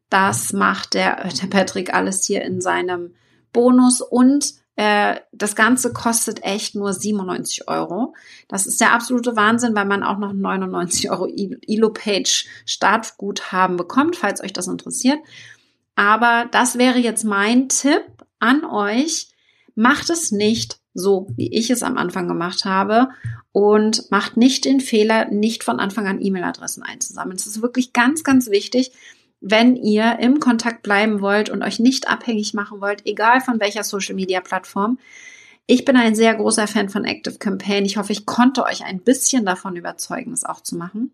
Das 0.08 0.52
macht 0.52 0.94
der, 0.94 1.28
der 1.28 1.46
Patrick 1.48 1.92
alles 1.92 2.24
hier 2.24 2.42
in 2.42 2.60
seinem 2.60 3.12
Bonus 3.52 4.00
und 4.00 4.54
äh, 4.76 5.16
das 5.32 5.56
Ganze 5.56 5.92
kostet 5.92 6.44
echt 6.44 6.76
nur 6.76 6.92
97 6.92 7.66
Euro. 7.66 8.14
Das 8.46 8.66
ist 8.66 8.80
der 8.80 8.92
absolute 8.92 9.34
Wahnsinn, 9.34 9.74
weil 9.74 9.86
man 9.86 10.04
auch 10.04 10.18
noch 10.18 10.32
99 10.32 11.10
Euro 11.10 11.26
Elo-Page 11.26 12.46
Startguthaben 12.64 13.76
bekommt, 13.76 14.14
falls 14.14 14.40
euch 14.40 14.52
das 14.52 14.68
interessiert. 14.68 15.18
Aber 15.96 16.46
das 16.52 16.78
wäre 16.78 16.98
jetzt 16.98 17.24
mein 17.24 17.68
Tipp 17.68 18.04
an 18.38 18.64
euch. 18.64 19.30
Macht 19.74 20.10
es 20.10 20.30
nicht 20.30 20.78
so, 20.94 21.26
wie 21.34 21.52
ich 21.52 21.70
es 21.70 21.82
am 21.82 21.98
Anfang 21.98 22.28
gemacht 22.28 22.64
habe 22.64 23.08
und 23.50 24.08
macht 24.12 24.36
nicht 24.36 24.64
den 24.64 24.78
Fehler, 24.78 25.28
nicht 25.28 25.64
von 25.64 25.80
Anfang 25.80 26.06
an 26.06 26.20
E-Mail-Adressen 26.20 26.84
einzusammeln. 26.84 27.36
Es 27.36 27.48
ist 27.48 27.62
wirklich 27.62 27.92
ganz, 27.92 28.22
ganz 28.22 28.48
wichtig, 28.48 28.92
wenn 29.40 29.76
ihr 29.76 30.18
im 30.18 30.40
Kontakt 30.40 30.82
bleiben 30.82 31.20
wollt 31.20 31.48
und 31.50 31.62
euch 31.62 31.78
nicht 31.78 32.08
abhängig 32.08 32.54
machen 32.54 32.80
wollt, 32.80 33.06
egal 33.06 33.40
von 33.40 33.60
welcher 33.60 33.84
Social 33.84 34.14
Media 34.14 34.40
Plattform. 34.40 34.98
Ich 35.66 35.84
bin 35.84 35.96
ein 35.96 36.14
sehr 36.14 36.34
großer 36.34 36.66
Fan 36.66 36.88
von 36.88 37.04
Active 37.04 37.38
Campaign. 37.38 37.84
Ich 37.84 37.98
hoffe, 37.98 38.12
ich 38.12 38.26
konnte 38.26 38.64
euch 38.64 38.84
ein 38.84 39.00
bisschen 39.00 39.44
davon 39.44 39.76
überzeugen, 39.76 40.32
es 40.32 40.44
auch 40.44 40.62
zu 40.62 40.76
machen. 40.76 41.12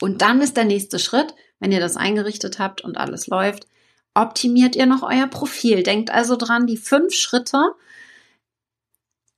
Und 0.00 0.22
dann 0.22 0.40
ist 0.40 0.56
der 0.56 0.64
nächste 0.64 0.98
Schritt, 0.98 1.34
wenn 1.58 1.72
ihr 1.72 1.80
das 1.80 1.96
eingerichtet 1.96 2.58
habt 2.58 2.82
und 2.82 2.96
alles 2.96 3.26
läuft, 3.28 3.66
optimiert 4.14 4.76
ihr 4.76 4.86
noch 4.86 5.02
euer 5.02 5.26
Profil. 5.26 5.82
Denkt 5.82 6.10
also 6.10 6.36
dran, 6.36 6.66
die 6.66 6.76
fünf 6.76 7.14
Schritte, 7.14 7.74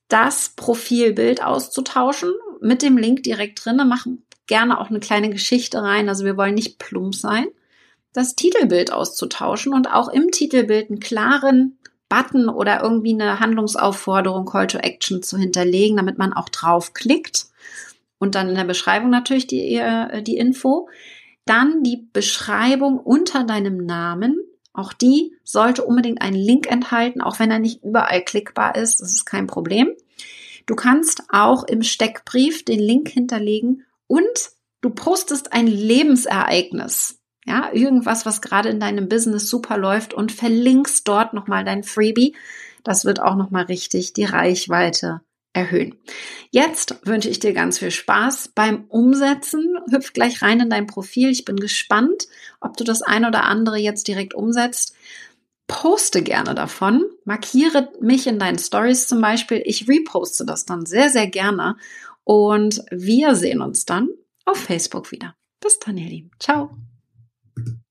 das 0.09 0.51
Profilbild 0.57 1.43
auszutauschen 1.43 2.33
mit 2.61 2.83
dem 2.83 2.99
Link 2.99 3.23
direkt 3.23 3.65
drin. 3.65 3.77
Machen 3.89 4.25
gerne 4.47 4.81
auch 4.81 4.91
eine 4.91 5.01
kleine 5.01 5.31
Geschichte 5.31 5.83
rein. 5.83 6.09
Also 6.09 6.25
wir 6.25 6.37
wollen 6.37 6.55
nicht 6.55 6.79
plump 6.79 7.15
sein 7.15 7.47
das 8.15 8.37
Titelbild 8.37 8.93
auszutauschen 8.93 9.75
und 9.75 9.93
auch 9.93 10.09
im 10.09 10.31
Titelbild 10.31 10.89
einen 10.89 11.01
klaren 11.01 11.77
Button 12.09 12.49
oder 12.49 12.83
irgendwie 12.83 13.13
eine 13.13 13.41
Handlungsaufforderung, 13.41 14.47
Call 14.47 14.69
to 14.69 14.79
Action 14.79 15.23
zu 15.23 15.37
hinterlegen, 15.37 15.97
damit 15.97 16.17
man 16.17 16.33
auch 16.33 16.49
draufklickt. 16.49 17.47
Und 18.19 18.37
dann 18.37 18.49
in 18.49 18.55
der 18.55 18.65
Beschreibung 18.65 19.11
natürlich 19.11 19.47
die, 19.47 19.75
äh, 19.75 20.23
die 20.23 20.37
Info. 20.37 20.89
Dann 21.45 21.83
die 21.83 22.09
Beschreibung 22.13 22.99
unter 22.99 23.45
deinem 23.45 23.85
Namen. 23.85 24.39
Auch 24.73 24.93
die 24.93 25.33
sollte 25.43 25.85
unbedingt 25.85 26.23
einen 26.23 26.37
Link 26.37 26.71
enthalten, 26.71 27.21
auch 27.21 27.39
wenn 27.39 27.51
er 27.51 27.59
nicht 27.59 27.83
überall 27.83 28.23
klickbar 28.23 28.77
ist. 28.77 29.01
Das 29.01 29.13
ist 29.13 29.25
kein 29.25 29.47
Problem. 29.47 29.89
Du 30.67 30.77
kannst 30.77 31.25
auch 31.29 31.65
im 31.65 31.83
Steckbrief 31.83 32.65
den 32.65 32.81
Link 32.81 33.09
hinterlegen 33.09 33.85
und 34.07 34.51
du 34.81 34.91
postest 34.91 35.53
ein 35.53 35.67
Lebensereignis. 35.67 37.19
Ja, 37.47 37.71
irgendwas, 37.73 38.25
was 38.25 38.41
gerade 38.41 38.71
in 38.71 38.81
deinem 38.81 39.09
Business 39.09 39.49
super 39.49 39.77
läuft 39.77 40.15
und 40.15 40.33
verlinkst 40.33 41.07
dort 41.07 41.35
nochmal 41.35 41.65
dein 41.65 41.83
Freebie. 41.83 42.35
Das 42.85 43.05
wird 43.05 43.21
auch 43.21 43.37
nochmal 43.37 43.65
richtig 43.65 44.13
die 44.13 44.25
Reichweite 44.25 45.21
erhöhen. 45.53 45.95
Jetzt 46.51 46.97
wünsche 47.05 47.29
ich 47.29 47.39
dir 47.39 47.53
ganz 47.53 47.79
viel 47.79 47.91
Spaß 47.91 48.49
beim 48.55 48.85
Umsetzen. 48.89 49.79
Hüpf 49.91 50.13
gleich 50.13 50.43
rein 50.43 50.61
in 50.61 50.71
dein 50.71 50.87
Profil. 50.87 51.31
Ich 51.31 51.45
bin 51.45 51.57
gespannt, 51.57 52.27
ob 52.61 52.77
du 52.77 52.85
das 52.85 53.03
ein 53.03 53.25
oder 53.25 53.45
andere 53.45 53.79
jetzt 53.79 54.09
direkt 54.09 54.35
umsetzt. 54.35 54.95
Poste 55.67 56.23
gerne 56.23 56.55
davon. 56.55 57.05
Markiere 57.25 57.91
mich 58.01 58.27
in 58.27 58.39
deinen 58.39 58.59
Stories 58.59 59.07
zum 59.07 59.21
Beispiel. 59.21 59.63
Ich 59.65 59.89
reposte 59.89 60.45
das 60.45 60.67
dann 60.67 60.87
sehr, 60.87 61.09
sehr 61.09 61.27
gerne 61.27 61.77
Und 62.25 62.83
wir 62.91 63.35
sehen 63.35 63.61
uns 63.61 63.85
dann 63.85 64.09
auf 64.45 64.59
Facebook 64.59 65.13
wieder. 65.13 65.35
Bis 65.61 65.79
dann, 65.79 65.97
ihr 65.97 66.09
Lieben. 66.09 66.31
Ciao. 66.39 66.71
Thank 67.57 67.69
you. 67.69 67.84